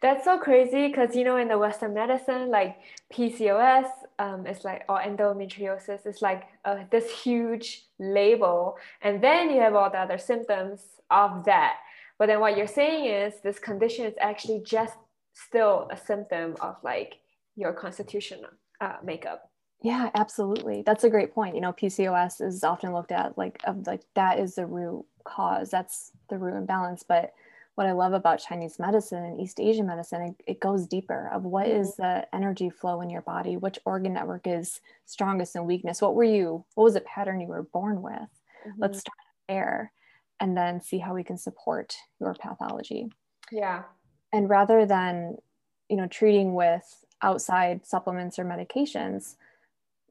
That's 0.02 0.24
so 0.24 0.38
crazy 0.38 0.88
because 0.88 1.16
you 1.16 1.24
know 1.24 1.38
in 1.38 1.48
the 1.48 1.58
Western 1.58 1.94
medicine, 1.94 2.50
like 2.50 2.78
PCOS 3.14 3.88
um, 4.20 4.46
is 4.46 4.64
like 4.64 4.84
or 4.88 5.00
endometriosis 5.00 6.06
is 6.06 6.22
like 6.22 6.44
uh, 6.66 6.84
this 6.92 7.10
huge 7.10 7.86
label, 8.00 8.78
and 9.02 9.24
then 9.24 9.50
you 9.50 9.60
have 9.62 9.76
all 9.76 9.90
the 9.90 9.98
other 9.98 10.18
symptoms 10.18 10.82
of 11.10 11.46
that. 11.46 11.78
But 12.18 12.28
then 12.28 12.40
what 12.40 12.56
you're 12.58 12.68
saying 12.68 13.06
is 13.06 13.42
this 13.42 13.60
condition 13.60 14.06
is 14.06 14.14
actually 14.22 14.62
just 14.66 14.94
still 15.34 15.88
a 15.92 15.98
symptom 15.98 16.56
of 16.62 16.78
like 16.84 17.16
your 17.56 17.74
constitutional 17.74 18.52
uh, 18.82 18.98
makeup. 19.04 19.50
Yeah, 19.82 20.10
absolutely. 20.16 20.84
That's 20.86 21.04
a 21.04 21.10
great 21.10 21.34
point. 21.34 21.56
You 21.56 21.62
know, 21.62 21.74
PCOS 21.74 22.42
is 22.42 22.64
often 22.64 22.94
looked 22.94 23.12
at 23.12 23.38
like 23.38 23.60
of 23.66 23.86
like 23.86 24.02
that 24.16 24.40
is 24.40 24.56
the 24.56 24.66
root 24.66 25.06
cause. 25.26 25.70
That's 25.70 26.14
the 26.30 26.38
root 26.38 26.56
imbalance. 26.56 27.04
But 27.04 27.34
what 27.76 27.88
I 27.88 27.92
love 27.92 28.14
about 28.14 28.40
Chinese 28.40 28.80
medicine 28.80 29.24
and 29.26 29.42
East 29.42 29.60
Asian 29.60 29.86
medicine, 29.86 30.22
it, 30.22 30.44
it 30.48 30.60
goes 30.62 30.88
deeper 30.88 31.30
of 31.34 31.44
what 31.44 31.68
is 31.68 31.92
mm-hmm. 31.92 32.04
the 32.04 32.36
energy 32.36 32.70
flow 32.70 33.02
in 33.02 33.10
your 33.10 33.22
body, 33.22 33.58
which 33.58 33.80
organ 33.84 34.14
network 34.14 34.48
is 34.48 34.80
strongest 35.06 35.56
and 35.58 35.68
weakness. 35.68 36.02
What 36.02 36.16
were 36.16 36.24
you? 36.24 36.64
What 36.76 36.86
was 36.86 36.94
the 36.94 37.02
pattern 37.02 37.42
you 37.42 37.48
were 37.48 37.64
born 37.64 38.02
with? 38.02 38.14
Mm-hmm. 38.14 38.82
Let's 38.82 39.00
start 39.00 39.18
there, 39.50 39.92
and 40.40 40.56
then 40.56 40.80
see 40.82 41.00
how 41.00 41.14
we 41.14 41.24
can 41.24 41.38
support 41.38 41.96
your 42.20 42.34
pathology. 42.34 43.12
Yeah. 43.52 43.84
And 44.32 44.50
rather 44.50 44.86
than, 44.86 45.38
you 45.90 45.98
know, 45.98 46.08
treating 46.08 46.56
with 46.56 47.06
outside 47.22 47.86
supplements 47.86 48.40
or 48.40 48.46
medications, 48.46 49.36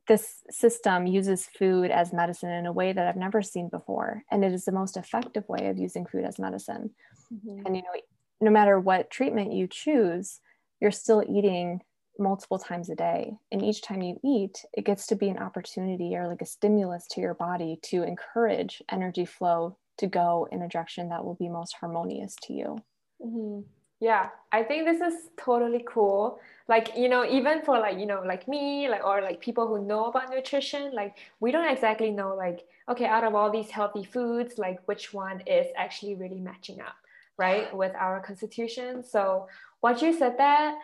this 0.07 0.43
system 0.51 1.07
uses 1.07 1.47
food 1.47 1.91
as 1.91 2.13
medicine 2.13 2.51
in 2.51 2.67
a 2.67 2.73
way 2.73 2.93
that 2.93 3.07
I've 3.07 3.17
never 3.17 3.43
seen 3.43 3.69
before. 3.69 4.23
And 4.31 4.45
it 4.45 4.53
is 4.53 4.65
the 4.65 4.73
most 4.73 4.97
effective 4.97 5.49
way 5.49 5.69
of 5.69 5.79
using 5.79 6.07
food 6.07 6.25
as 6.25 6.39
medicine. 6.39 6.91
Mm-hmm. 7.33 7.67
And, 7.67 7.77
you 7.77 7.83
know, 7.83 8.01
no 8.41 8.51
matter 8.51 8.79
what 8.79 9.11
treatment 9.11 9.53
you 9.53 9.67
choose, 9.67 10.41
you're 10.81 10.91
still 10.91 11.25
eating 11.29 11.81
multiple 12.19 12.59
times 12.59 12.91
a 12.91 12.95
day. 12.95 13.33
And 13.51 13.63
each 13.63 13.83
time 13.83 14.03
you 14.03 14.21
eat, 14.25 14.65
it 14.73 14.85
gets 14.85 15.07
to 15.09 15.17
be 15.17 15.29
an 15.29 15.39
opportunity 15.39 16.15
or 16.17 16.29
like 16.29 16.43
a 16.43 16.47
stimulus 16.47 17.07
to 17.13 17.21
your 17.21 17.35
body 17.35 17.79
to 17.85 18.03
encourage 18.03 18.83
energy 18.91 19.25
flow 19.25 19.77
to 19.99 20.07
go 20.07 20.49
in 20.53 20.63
a 20.63 20.69
direction 20.69 21.09
that 21.09 21.25
will 21.25 21.35
be 21.35 21.49
most 21.49 21.77
harmonious 21.81 22.37
to 22.43 22.53
you. 22.53 22.79
Mm-hmm. 23.25 23.61
Yeah, 24.05 24.29
I 24.53 24.63
think 24.63 24.85
this 24.85 25.01
is 25.01 25.31
totally 25.39 25.83
cool. 25.89 26.39
Like, 26.69 26.91
you 26.95 27.09
know, 27.09 27.25
even 27.25 27.63
for 27.63 27.79
like, 27.79 27.99
you 27.99 28.05
know, 28.05 28.23
like 28.23 28.47
me, 28.47 28.87
like, 28.87 29.03
or 29.03 29.23
like 29.23 29.41
people 29.41 29.67
who 29.67 29.83
know 29.87 30.05
about 30.05 30.29
nutrition, 30.29 30.93
like, 30.93 31.17
we 31.41 31.51
don't 31.51 31.67
exactly 31.73 32.11
know, 32.11 32.35
like, 32.37 32.67
okay, 32.91 33.07
out 33.07 33.25
of 33.25 33.35
all 33.35 33.51
these 33.51 33.71
healthy 33.71 34.05
foods, 34.05 34.59
like, 34.59 34.79
which 34.85 35.15
one 35.15 35.41
is 35.47 35.69
actually 35.75 36.17
really 36.17 36.39
matching 36.39 36.83
up, 36.83 36.97
right, 37.39 37.75
with 37.75 37.95
our 37.95 38.21
constitution. 38.21 39.03
So, 39.03 39.49
what 39.81 40.03
you 40.03 40.13
said 40.13 40.37
that, 40.37 40.75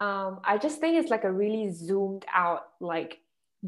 um, 0.00 0.40
I 0.42 0.56
just 0.56 0.80
think 0.80 0.96
it's 0.96 1.10
like 1.10 1.24
a 1.24 1.32
really 1.32 1.70
zoomed 1.72 2.24
out, 2.32 2.68
like, 2.80 3.18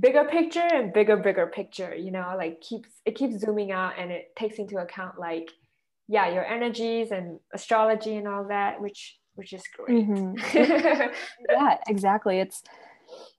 bigger 0.01 0.25
picture 0.25 0.69
and 0.73 0.95
bigger, 0.95 1.19
bigger 1.19 1.47
picture, 1.47 1.95
you 1.95 2.11
know, 2.11 2.35
like, 2.39 2.63
keeps 2.63 2.89
it 3.05 3.17
keeps 3.17 3.37
zooming 3.39 3.71
out 3.71 3.93
and 3.99 4.11
it 4.11 4.35
takes 4.35 4.57
into 4.57 4.79
account, 4.79 5.19
like, 5.19 5.51
yeah 6.09 6.29
your 6.29 6.45
energies 6.45 7.11
and 7.11 7.39
astrology 7.53 8.17
and 8.17 8.29
all 8.29 8.45
that 8.49 8.81
which 8.81 9.19
which 9.35 9.53
is 9.53 9.65
great. 9.77 10.07
Mm-hmm. 10.07 11.11
yeah 11.51 11.79
exactly. 11.89 12.39
It's 12.39 12.63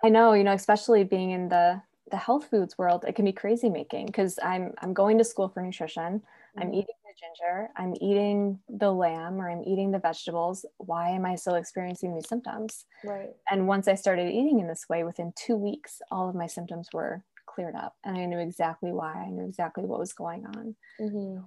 i 0.03 0.09
know 0.09 0.33
you 0.33 0.43
know 0.43 0.53
especially 0.53 1.03
being 1.03 1.31
in 1.31 1.49
the 1.49 1.81
the 2.11 2.17
health 2.17 2.47
foods 2.49 2.77
world 2.77 3.03
it 3.07 3.15
can 3.15 3.25
be 3.25 3.31
crazy 3.31 3.69
making 3.69 4.05
because 4.05 4.37
i'm 4.43 4.73
i'm 4.81 4.93
going 4.93 5.17
to 5.17 5.23
school 5.23 5.49
for 5.49 5.61
nutrition. 5.61 6.19
Mm-hmm. 6.19 6.61
i'm 6.61 6.73
eating 6.73 6.95
the 7.03 7.13
ginger. 7.19 7.69
I'm 7.75 7.93
eating 8.01 8.59
the 8.69 8.91
lamb 8.91 9.41
or 9.41 9.49
i'm 9.49 9.63
eating 9.63 9.91
the 9.91 9.99
vegetables. 9.99 10.65
Why 10.77 11.09
am 11.09 11.25
i 11.25 11.35
still 11.35 11.55
experiencing 11.55 12.13
these 12.13 12.29
symptoms? 12.29 12.85
Right. 13.03 13.31
And 13.49 13.67
once 13.67 13.87
i 13.87 13.95
started 13.95 14.29
eating 14.29 14.59
in 14.59 14.67
this 14.67 14.85
way 14.89 15.03
within 15.03 15.33
two 15.35 15.55
weeks 15.55 16.01
all 16.11 16.29
of 16.29 16.35
my 16.35 16.47
symptoms 16.47 16.89
were 16.93 17.23
cleared 17.45 17.75
up 17.75 17.95
and 18.03 18.17
i 18.17 18.25
knew 18.25 18.39
exactly 18.39 18.91
why. 18.91 19.13
I 19.13 19.29
knew 19.29 19.45
exactly 19.45 19.85
what 19.85 19.99
was 19.99 20.13
going 20.13 20.45
on. 20.45 20.75
Mm-hmm. 21.01 21.39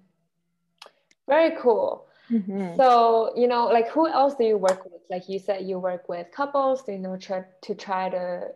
Very 1.28 1.54
cool. 1.60 2.06
Mm-hmm. 2.30 2.76
So, 2.76 3.32
you 3.36 3.46
know, 3.46 3.66
like 3.66 3.88
who 3.88 4.08
else 4.08 4.34
do 4.34 4.44
you 4.44 4.58
work 4.58 4.84
with? 4.84 5.02
Like 5.10 5.28
you 5.28 5.38
said, 5.38 5.66
you 5.66 5.78
work 5.78 6.08
with 6.08 6.30
couples, 6.32 6.82
you 6.88 6.98
know, 6.98 7.16
try 7.16 7.44
to 7.62 7.74
try 7.74 8.10
to 8.10 8.48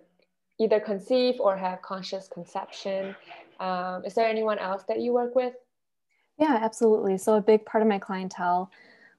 either 0.58 0.80
conceive 0.80 1.40
or 1.40 1.56
have 1.56 1.82
conscious 1.82 2.28
conception. 2.28 3.14
Um, 3.60 4.04
is 4.04 4.14
there 4.14 4.26
anyone 4.26 4.58
else 4.58 4.82
that 4.88 5.00
you 5.00 5.12
work 5.12 5.34
with? 5.34 5.54
Yeah, 6.38 6.58
absolutely. 6.60 7.18
So, 7.18 7.34
a 7.34 7.42
big 7.42 7.64
part 7.64 7.82
of 7.82 7.88
my 7.88 7.98
clientele 7.98 8.70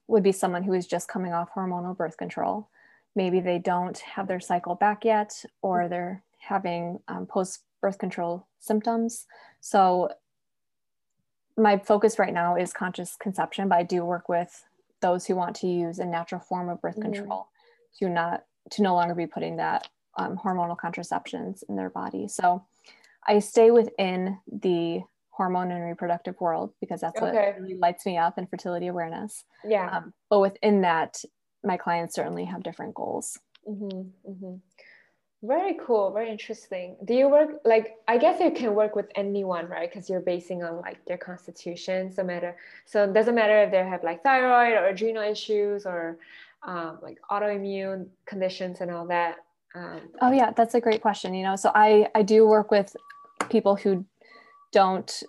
would 0.06 0.22
be 0.22 0.32
someone 0.32 0.62
who 0.62 0.74
is 0.74 0.86
just 0.86 1.08
coming 1.08 1.32
off 1.32 1.48
hormonal 1.54 1.96
birth 1.96 2.16
control. 2.16 2.68
Maybe 3.16 3.40
they 3.40 3.58
don't 3.58 3.98
have 3.98 4.28
their 4.28 4.40
cycle 4.40 4.74
back 4.74 5.04
yet, 5.04 5.44
or 5.62 5.88
they're 5.88 6.22
having 6.38 6.98
um, 7.08 7.26
post 7.26 7.60
birth 7.80 7.98
control 7.98 8.46
symptoms. 8.58 9.26
So, 9.60 10.10
my 11.56 11.78
focus 11.78 12.18
right 12.18 12.34
now 12.34 12.56
is 12.56 12.72
conscious 12.72 13.16
conception, 13.16 13.68
but 13.68 13.78
I 13.78 13.82
do 13.82 14.04
work 14.04 14.28
with 14.28 14.64
those 15.00 15.26
who 15.26 15.36
want 15.36 15.56
to 15.56 15.66
use 15.66 15.98
a 15.98 16.04
natural 16.04 16.40
form 16.40 16.68
of 16.68 16.80
birth 16.80 16.96
mm-hmm. 16.96 17.12
control 17.12 17.48
to 17.98 18.08
not 18.08 18.44
to 18.70 18.82
no 18.82 18.94
longer 18.94 19.14
be 19.14 19.26
putting 19.26 19.56
that 19.56 19.88
um, 20.16 20.38
hormonal 20.42 20.76
contraceptions 20.76 21.62
in 21.68 21.76
their 21.76 21.90
body. 21.90 22.28
So 22.28 22.64
I 23.26 23.38
stay 23.38 23.70
within 23.70 24.38
the 24.50 25.02
hormone 25.30 25.70
and 25.70 25.84
reproductive 25.84 26.40
world 26.40 26.72
because 26.80 27.00
that's 27.00 27.20
what 27.20 27.34
really 27.34 27.76
lights 27.76 28.06
me 28.06 28.16
up 28.16 28.38
in 28.38 28.46
fertility 28.46 28.86
awareness. 28.86 29.44
Yeah. 29.64 29.98
Um, 29.98 30.14
but 30.30 30.40
within 30.40 30.82
that, 30.82 31.16
my 31.62 31.76
clients 31.76 32.14
certainly 32.14 32.44
have 32.44 32.62
different 32.62 32.94
goals. 32.94 33.38
Mm-hmm, 33.68 34.30
mm-hmm. 34.30 34.54
Very 35.44 35.76
cool, 35.84 36.10
very 36.10 36.30
interesting. 36.30 36.96
Do 37.04 37.12
you 37.12 37.28
work 37.28 37.60
like 37.66 37.96
I 38.08 38.16
guess 38.16 38.40
you 38.40 38.50
can 38.50 38.74
work 38.74 38.96
with 38.96 39.10
anyone, 39.14 39.68
right? 39.68 39.90
Because 39.90 40.08
you're 40.08 40.20
basing 40.20 40.64
on 40.64 40.80
like 40.80 41.04
their 41.04 41.18
constitution, 41.18 42.10
so 42.10 42.24
matter. 42.24 42.56
So 42.86 43.04
it 43.04 43.12
doesn't 43.12 43.34
matter 43.34 43.62
if 43.62 43.70
they 43.70 43.84
have 43.84 44.02
like 44.02 44.22
thyroid 44.22 44.72
or 44.72 44.86
adrenal 44.86 45.22
issues 45.22 45.84
or 45.84 46.16
um, 46.62 46.98
like 47.02 47.18
autoimmune 47.30 48.06
conditions 48.24 48.80
and 48.80 48.90
all 48.90 49.06
that. 49.08 49.36
Um, 49.74 50.00
oh 50.22 50.32
yeah, 50.32 50.50
that's 50.52 50.74
a 50.74 50.80
great 50.80 51.02
question. 51.02 51.34
You 51.34 51.44
know, 51.44 51.56
so 51.56 51.70
I 51.74 52.08
I 52.14 52.22
do 52.22 52.46
work 52.46 52.70
with 52.70 52.96
people 53.50 53.76
who 53.76 54.06
don't 54.72 55.22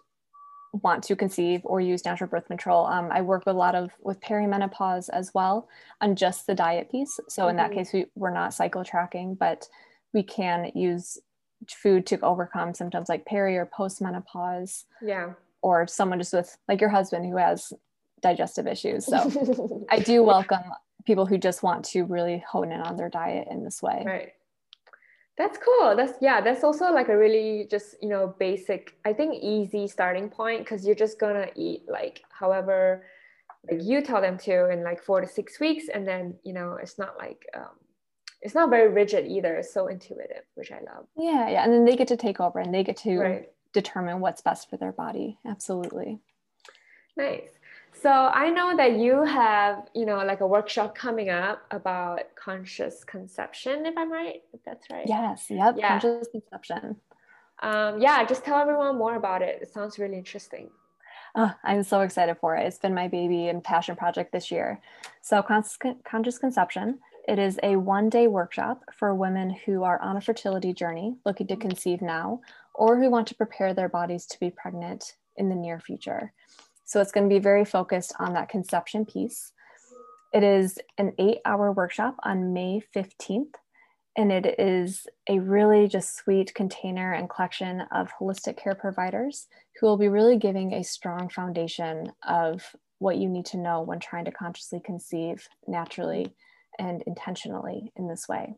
want 0.82 1.04
to 1.04 1.15
conceive 1.17 1.60
or 1.65 1.82
use 1.82 2.06
natural 2.06 2.30
birth 2.30 2.47
control. 2.47 2.86
Um, 2.86 3.10
I 3.12 3.21
work 3.21 3.45
with 3.45 3.54
a 3.54 3.58
lot 3.58 3.75
of 3.75 3.91
with 4.01 4.21
perimenopause 4.21 5.10
as 5.12 5.34
well 5.34 5.67
on 5.99 6.15
just 6.15 6.47
the 6.47 6.56
diet 6.56 6.89
piece. 6.89 7.19
So 7.28 7.49
in 7.49 7.58
that 7.58 7.71
mm-hmm. 7.71 7.80
case, 7.80 7.93
we, 7.93 8.06
we're 8.15 8.34
not 8.34 8.54
cycle 8.54 8.86
tracking, 8.86 9.36
but 9.36 9.67
we 10.15 10.23
can 10.23 10.71
use 10.73 11.19
food 11.67 12.08
to 12.08 12.19
overcome 12.21 12.73
symptoms 12.73 13.10
like 13.10 13.25
peri 13.25 13.58
or 13.58 13.65
postmenopause. 13.67 14.86
Yeah. 15.01 15.34
Or 15.62 15.86
someone 15.88 16.19
just 16.19 16.34
with 16.34 16.58
like 16.67 16.80
your 16.80 16.89
husband 16.89 17.25
who 17.25 17.38
has 17.38 17.73
digestive 18.21 18.65
issues. 18.65 19.06
So 19.06 19.86
I 19.91 19.99
do 19.99 20.23
welcome 20.23 20.63
people 21.06 21.25
who 21.25 21.38
just 21.38 21.62
want 21.63 21.84
to 21.86 22.04
really 22.04 22.43
hone 22.49 22.71
in 22.71 22.80
on 22.80 22.95
their 22.95 23.10
diet 23.10 23.49
in 23.51 23.63
this 23.63 23.84
way. 23.84 24.04
Right. 24.06 24.32
That's 25.38 25.58
cool. 25.58 25.97
That's 25.97 26.13
yeah, 26.21 26.39
that's 26.39 26.63
also 26.63 26.93
like 26.93 27.10
a 27.10 27.17
really 27.17 27.67
just, 27.69 27.97
you 28.01 28.08
know, 28.08 28.34
basic, 28.39 28.95
I 29.04 29.12
think 29.12 29.43
easy 29.43 29.86
starting 29.88 30.30
point 30.30 30.60
because 30.60 30.86
you're 30.86 30.95
just 30.95 31.19
gonna 31.19 31.47
eat 31.56 31.82
like 31.89 32.23
however 32.30 33.04
like 33.69 33.82
you 33.84 34.01
tell 34.01 34.21
them 34.21 34.38
to 34.38 34.69
in 34.69 34.82
like 34.84 35.04
four 35.04 35.19
to 35.19 35.28
six 35.28 35.60
weeks 35.60 35.86
and 35.93 36.08
then 36.08 36.36
you 36.43 36.54
know 36.54 36.78
it's 36.82 36.97
not 36.97 37.17
like 37.17 37.45
um, 37.56 37.75
it's 38.45 38.53
not 38.53 38.69
very 38.69 38.88
rigid 38.89 39.25
either. 39.25 39.55
It's 39.55 39.73
so 39.73 39.88
intuitive, 39.88 40.43
which 40.53 40.71
I 40.71 40.75
love. 40.75 41.08
Yeah, 41.17 41.49
yeah. 41.49 41.63
And 41.63 41.73
then 41.73 41.84
they 41.84 41.95
get 41.95 42.08
to 42.10 42.15
take 42.17 42.39
over 42.39 42.60
and 42.60 42.71
they 42.71 42.84
get 42.84 42.97
to 42.97 43.17
right. 43.17 43.49
determine 43.73 44.19
what's 44.19 44.41
best 44.41 44.69
for 44.69 44.77
their 44.77 44.91
body. 44.91 45.39
Absolutely. 45.47 46.19
Nice. 47.17 47.49
So 47.99 48.12
I 48.12 48.51
know 48.51 48.77
that 48.77 48.97
you 48.99 49.23
have, 49.23 49.88
you 49.95 50.05
know, 50.05 50.17
like 50.17 50.41
a 50.41 50.47
workshop 50.47 50.93
coming 50.93 51.31
up 51.31 51.63
about 51.71 52.36
conscious 52.36 53.03
conception, 53.03 53.88
if 53.88 53.97
I'm 53.97 54.12
right, 54.12 54.43
if 54.53 54.60
that's 54.63 54.88
right. 54.91 55.05
Yes. 55.08 55.47
Yep. 55.49 55.75
Yeah. 55.79 55.99
Conscious 55.99 56.27
conception. 56.27 56.97
Um, 57.63 57.99
yeah. 57.99 58.23
Just 58.25 58.45
tell 58.45 58.60
everyone 58.60 58.95
more 58.95 59.15
about 59.15 59.41
it. 59.41 59.60
It 59.60 59.73
sounds 59.73 59.97
really 59.97 60.19
interesting. 60.19 60.69
Oh, 61.34 61.51
I'm 61.63 61.81
so 61.81 62.01
excited 62.01 62.38
for 62.39 62.55
it. 62.55 62.67
It's 62.67 62.77
been 62.77 62.93
my 62.93 63.08
baby 63.08 63.47
and 63.47 63.63
passion 63.63 63.95
project 63.95 64.31
this 64.31 64.51
year. 64.51 64.79
So, 65.21 65.41
conscious 65.41 66.38
conception 66.38 66.99
It 67.27 67.39
is 67.39 67.59
a 67.63 67.75
one 67.75 68.09
day 68.09 68.27
workshop 68.27 68.83
for 68.93 69.15
women 69.15 69.49
who 69.65 69.83
are 69.83 69.99
on 69.99 70.15
a 70.15 70.21
fertility 70.21 70.73
journey, 70.73 71.15
looking 71.25 71.47
to 71.47 71.55
conceive 71.55 72.01
now, 72.01 72.41
or 72.75 72.99
who 72.99 73.09
want 73.09 73.27
to 73.27 73.35
prepare 73.35 73.73
their 73.73 73.89
bodies 73.89 74.27
to 74.27 74.39
be 74.39 74.51
pregnant 74.51 75.15
in 75.35 75.49
the 75.49 75.55
near 75.55 75.79
future. 75.79 76.33
So 76.85 77.01
it's 77.01 77.11
going 77.11 77.27
to 77.27 77.33
be 77.33 77.39
very 77.39 77.65
focused 77.65 78.13
on 78.19 78.33
that 78.33 78.49
conception 78.49 79.05
piece. 79.05 79.53
It 80.33 80.43
is 80.43 80.77
an 80.99 81.13
eight 81.17 81.39
hour 81.45 81.71
workshop 81.71 82.15
on 82.21 82.53
May 82.53 82.83
15th, 82.95 83.55
and 84.15 84.31
it 84.31 84.59
is 84.59 85.07
a 85.27 85.39
really 85.39 85.88
just 85.88 86.15
sweet 86.15 86.53
container 86.53 87.11
and 87.13 87.27
collection 87.27 87.81
of 87.91 88.11
holistic 88.19 88.57
care 88.57 88.75
providers 88.75 89.47
who 89.79 89.88
will 89.88 89.97
be 89.97 90.09
really 90.09 90.38
giving 90.38 90.73
a 90.73 90.83
strong 90.83 91.29
foundation 91.29 92.11
of 92.27 92.75
what 92.99 93.17
you 93.17 93.29
need 93.29 93.47
to 93.47 93.57
know 93.57 93.81
when 93.81 93.99
trying 93.99 94.25
to 94.25 94.31
consciously 94.31 94.79
conceive 94.79 95.47
naturally 95.67 96.35
and 96.79 97.03
intentionally 97.07 97.91
in 97.95 98.07
this 98.07 98.27
way. 98.27 98.55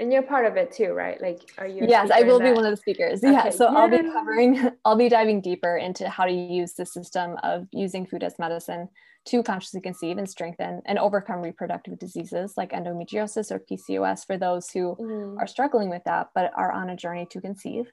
And 0.00 0.12
you're 0.12 0.22
part 0.22 0.46
of 0.46 0.56
it 0.56 0.70
too, 0.70 0.92
right? 0.92 1.20
Like, 1.20 1.40
are 1.58 1.66
you? 1.66 1.84
Yes, 1.88 2.10
I 2.12 2.22
will 2.22 2.38
be 2.38 2.52
one 2.52 2.64
of 2.64 2.70
the 2.70 2.76
speakers. 2.76 3.18
Okay. 3.18 3.32
Yeah. 3.32 3.50
So 3.50 3.66
I'll 3.66 3.90
be 3.90 3.98
covering, 3.98 4.70
I'll 4.84 4.96
be 4.96 5.08
diving 5.08 5.40
deeper 5.40 5.76
into 5.76 6.08
how 6.08 6.24
to 6.24 6.32
use 6.32 6.74
the 6.74 6.86
system 6.86 7.36
of 7.42 7.66
using 7.72 8.06
food 8.06 8.22
as 8.22 8.38
medicine 8.38 8.88
to 9.26 9.42
consciously 9.42 9.80
conceive 9.80 10.16
and 10.16 10.28
strengthen 10.28 10.80
and 10.86 10.98
overcome 10.98 11.40
reproductive 11.40 11.98
diseases 11.98 12.54
like 12.56 12.70
endometriosis 12.70 13.50
or 13.50 13.58
PCOS 13.58 14.24
for 14.24 14.38
those 14.38 14.70
who 14.70 14.96
mm. 15.00 15.36
are 15.38 15.46
struggling 15.46 15.90
with 15.90 16.02
that, 16.04 16.28
but 16.34 16.52
are 16.56 16.72
on 16.72 16.90
a 16.90 16.96
journey 16.96 17.26
to 17.30 17.40
conceive. 17.40 17.90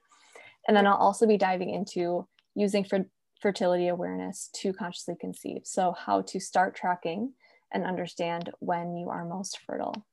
And 0.68 0.76
then 0.76 0.86
I'll 0.86 0.94
also 0.94 1.26
be 1.26 1.36
diving 1.36 1.70
into 1.70 2.26
using 2.54 2.84
for 2.84 3.04
fertility 3.40 3.88
awareness 3.88 4.48
to 4.54 4.72
consciously 4.72 5.14
conceive. 5.20 5.62
So, 5.64 5.92
how 5.92 6.22
to 6.22 6.40
start 6.40 6.74
tracking 6.74 7.32
and 7.72 7.84
understand 7.84 8.50
when 8.60 8.96
you 8.96 9.10
are 9.10 9.24
most 9.24 9.58
fertile 9.66 10.06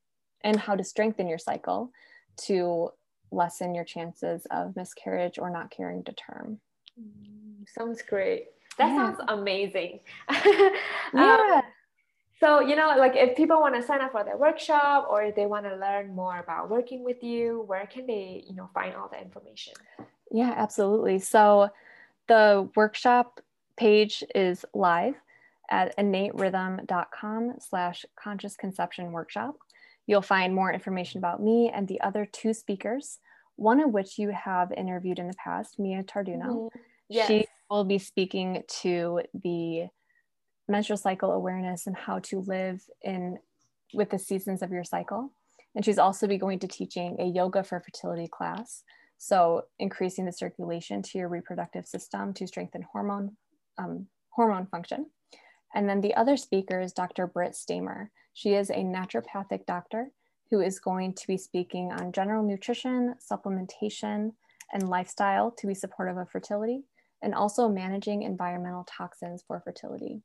and 0.44 0.60
how 0.60 0.76
to 0.76 0.84
strengthen 0.84 1.28
your 1.28 1.38
cycle 1.38 1.92
to 2.36 2.90
lessen 3.32 3.74
your 3.74 3.84
chances 3.84 4.46
of 4.52 4.76
miscarriage 4.76 5.40
or 5.40 5.50
not 5.50 5.72
carrying 5.72 6.04
to 6.04 6.14
term. 6.14 6.60
Mm, 7.00 7.68
sounds 7.68 8.02
great. 8.02 8.46
That 8.78 8.90
yeah. 8.90 8.98
sounds 8.98 9.20
amazing. 9.28 10.00
yeah. 11.14 11.38
Um, 11.56 11.62
so, 12.40 12.60
you 12.60 12.76
know, 12.76 12.94
like 12.98 13.16
if 13.16 13.38
people 13.38 13.62
want 13.62 13.76
to 13.76 13.82
sign 13.82 14.02
up 14.02 14.12
for 14.12 14.24
the 14.24 14.36
workshop 14.36 15.08
or 15.10 15.24
if 15.24 15.36
they 15.36 15.46
want 15.46 15.66
to 15.66 15.76
learn 15.76 16.14
more 16.14 16.40
about 16.40 16.70
working 16.70 17.04
with 17.04 17.24
you, 17.24 17.64
where 17.68 17.86
can 17.86 18.06
they, 18.06 18.44
you 18.48 18.56
know, 18.56 18.70
find 18.74 18.96
all 18.96 19.08
the 19.08 19.22
information? 19.22 19.74
Yeah, 20.30 20.54
absolutely. 20.56 21.20
So 21.20 21.70
the 22.28 22.70
workshop 22.76 23.40
page 23.78 24.24
is 24.36 24.66
live 24.74 25.16
at 25.70 25.96
innaterhythm.com 25.98 27.54
slash 27.60 28.06
conscious 28.22 28.56
conception 28.56 29.12
workshop. 29.12 29.56
You'll 30.08 30.22
find 30.22 30.54
more 30.54 30.74
information 30.74 31.20
about 31.20 31.42
me 31.42 31.72
and 31.74 31.88
the 31.88 32.02
other 32.02 32.28
two 32.32 32.54
speakers, 32.54 33.20
one 33.56 33.80
of 33.80 33.92
which 33.92 34.20
you 34.20 34.30
have 34.30 34.72
interviewed 34.74 35.20
in 35.20 35.28
the 35.28 35.36
past, 35.36 35.80
Mia 35.80 36.04
Tarduno. 36.04 36.46
Mm-hmm. 36.46 36.80
Yes. 37.10 37.28
She 37.28 37.46
will 37.70 37.84
be 37.84 38.00
speaking 38.00 38.64
to 38.82 39.22
the 39.34 39.88
menstrual 40.68 40.98
cycle 40.98 41.32
awareness 41.32 41.88
and 41.88 41.96
how 41.96 42.20
to 42.20 42.40
live 42.42 42.82
in 43.02 43.38
with 43.94 44.10
the 44.10 44.20
seasons 44.20 44.62
of 44.62 44.72
your 44.72 44.84
cycle. 44.84 45.32
And 45.76 45.84
she's 45.84 45.98
also 45.98 46.28
be 46.28 46.38
going 46.38 46.60
to 46.60 46.68
teaching 46.68 47.18
a 47.20 47.26
yoga 47.26 47.64
for 47.64 47.80
fertility 47.80 48.28
class. 48.28 48.84
So 49.18 49.64
increasing 49.80 50.26
the 50.26 50.32
circulation 50.34 51.02
to 51.04 51.18
your 51.18 51.30
reproductive 51.30 51.86
system 51.86 52.34
to 52.34 52.48
strengthen 52.48 52.82
hormone 52.82 53.38
um, 53.78 54.08
hormone 54.30 54.68
function. 54.68 55.08
And 55.74 55.90
then 55.90 56.02
the 56.02 56.16
other 56.16 56.38
speaker 56.38 56.80
is 56.80 56.94
Dr. 56.94 57.28
Britt 57.28 57.56
Stamer. 57.56 58.12
She 58.34 58.54
is 58.54 58.70
a 58.70 58.76
naturopathic 58.76 59.66
doctor 59.66 60.12
who 60.52 60.62
is 60.62 60.80
going 60.80 61.14
to 61.14 61.28
be 61.28 61.38
speaking 61.38 61.92
on 61.92 62.12
general 62.12 62.44
nutrition, 62.44 63.16
supplementation, 63.20 64.34
and 64.72 64.90
lifestyle 64.90 65.52
to 65.52 65.68
be 65.68 65.74
supportive 65.74 66.18
of 66.18 66.30
fertility, 66.30 66.84
and 67.22 67.34
also 67.34 67.68
managing 67.68 68.24
environmental 68.24 68.86
toxins 68.86 69.44
for 69.48 69.60
fertility. 69.62 70.22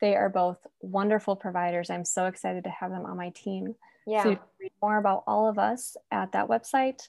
They 0.00 0.16
are 0.16 0.28
both 0.28 0.58
wonderful 0.80 1.36
providers. 1.36 1.90
I'm 1.90 2.04
so 2.04 2.26
excited 2.26 2.64
to 2.64 2.70
have 2.70 2.90
them 2.90 3.04
on 3.04 3.16
my 3.16 3.30
team. 3.30 3.74
Yeah. 4.06 4.22
So 4.22 4.38
read 4.60 4.72
more 4.82 4.98
about 4.98 5.24
all 5.26 5.48
of 5.48 5.58
us 5.58 5.96
at 6.10 6.32
that 6.32 6.48
website. 6.48 7.06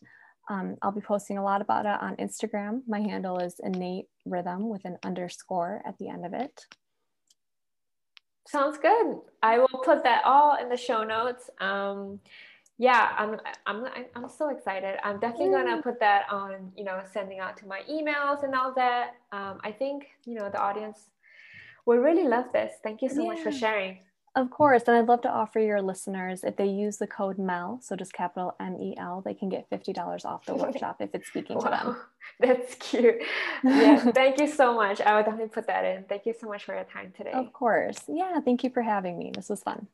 Um, 0.50 0.76
I'll 0.82 0.92
be 0.92 1.02
posting 1.02 1.38
a 1.38 1.44
lot 1.44 1.62
about 1.62 1.86
it 1.86 2.02
on 2.02 2.18
Instagram. 2.18 2.82
My 2.88 3.00
handle 3.00 3.40
is 3.40 3.56
innate 3.64 4.08
rhythm 4.26 4.70
with 4.70 4.84
an 4.86 4.98
underscore 5.04 5.82
at 5.86 5.98
the 5.98 6.10
end 6.10 6.26
of 6.26 6.34
it. 6.34 6.66
Sounds 8.48 8.78
good. 8.78 9.18
I 9.42 9.60
will 9.60 9.68
put 9.68 10.04
that 10.04 10.24
all 10.26 10.58
in 10.62 10.70
the 10.70 10.78
show 10.78 11.04
notes. 11.04 11.50
Um, 11.60 12.20
yeah, 12.78 13.12
I'm, 13.18 13.40
I'm, 13.68 13.86
I'm 14.16 14.30
so 14.30 14.50
excited. 14.50 14.98
I'm 15.04 15.20
definitely 15.20 15.52
gonna 15.52 15.82
put 15.82 16.00
that 16.00 16.26
on, 16.32 16.72
you 16.76 16.84
know, 16.84 17.00
sending 17.14 17.40
out 17.40 17.56
to 17.58 17.68
my 17.68 17.82
emails 17.90 18.44
and 18.44 18.56
all 18.56 18.74
that. 18.74 19.18
Um, 19.32 19.60
I 19.64 19.72
think, 19.72 20.08
you 20.26 20.34
know, 20.34 20.50
the 20.50 20.60
audience 20.60 21.10
will 21.86 22.00
really 22.00 22.28
love 22.28 22.52
this. 22.52 22.74
Thank 22.82 23.02
you 23.04 23.10
so 23.10 23.22
yeah. 23.22 23.28
much 23.34 23.40
for 23.42 23.52
sharing. 23.52 24.00
Of 24.34 24.50
course. 24.50 24.84
And 24.88 24.96
I'd 24.96 25.08
love 25.08 25.22
to 25.22 25.30
offer 25.30 25.60
your 25.60 25.82
listeners, 25.82 26.44
if 26.44 26.56
they 26.56 26.66
use 26.66 26.98
the 26.98 27.08
code 27.08 27.38
MEL, 27.38 27.80
so 27.82 27.96
just 27.96 28.14
capital 28.14 28.56
M 28.60 28.78
E 28.80 28.96
L, 28.98 29.22
they 29.26 29.34
can 29.34 29.50
get 29.50 29.70
$50 29.70 30.26
off 30.26 30.46
the 30.46 30.56
workshop 30.64 30.98
if 31.02 31.14
it's 31.14 31.28
speaking 31.28 31.58
wow. 31.58 31.64
to 31.64 31.70
them. 31.70 31.98
That's 32.40 32.76
cute. 32.76 33.22
Yeah. 33.64 34.12
thank 34.16 34.40
you 34.40 34.48
so 34.48 34.74
much. 34.74 35.02
I 35.02 35.16
would 35.16 35.26
definitely 35.26 35.50
put 35.50 35.68
that 35.68 35.84
in. 35.84 36.06
Thank 36.06 36.26
you 36.26 36.34
so 36.40 36.48
much 36.48 36.64
for 36.64 36.74
your 36.74 36.86
time 36.86 37.14
today. 37.16 37.32
Of 37.34 37.52
course. 37.52 38.00
Yeah. 38.08 38.40
Thank 38.40 38.64
you 38.64 38.70
for 38.70 38.82
having 38.82 39.18
me. 39.18 39.32
This 39.36 39.50
was 39.50 39.62
fun. 39.62 39.88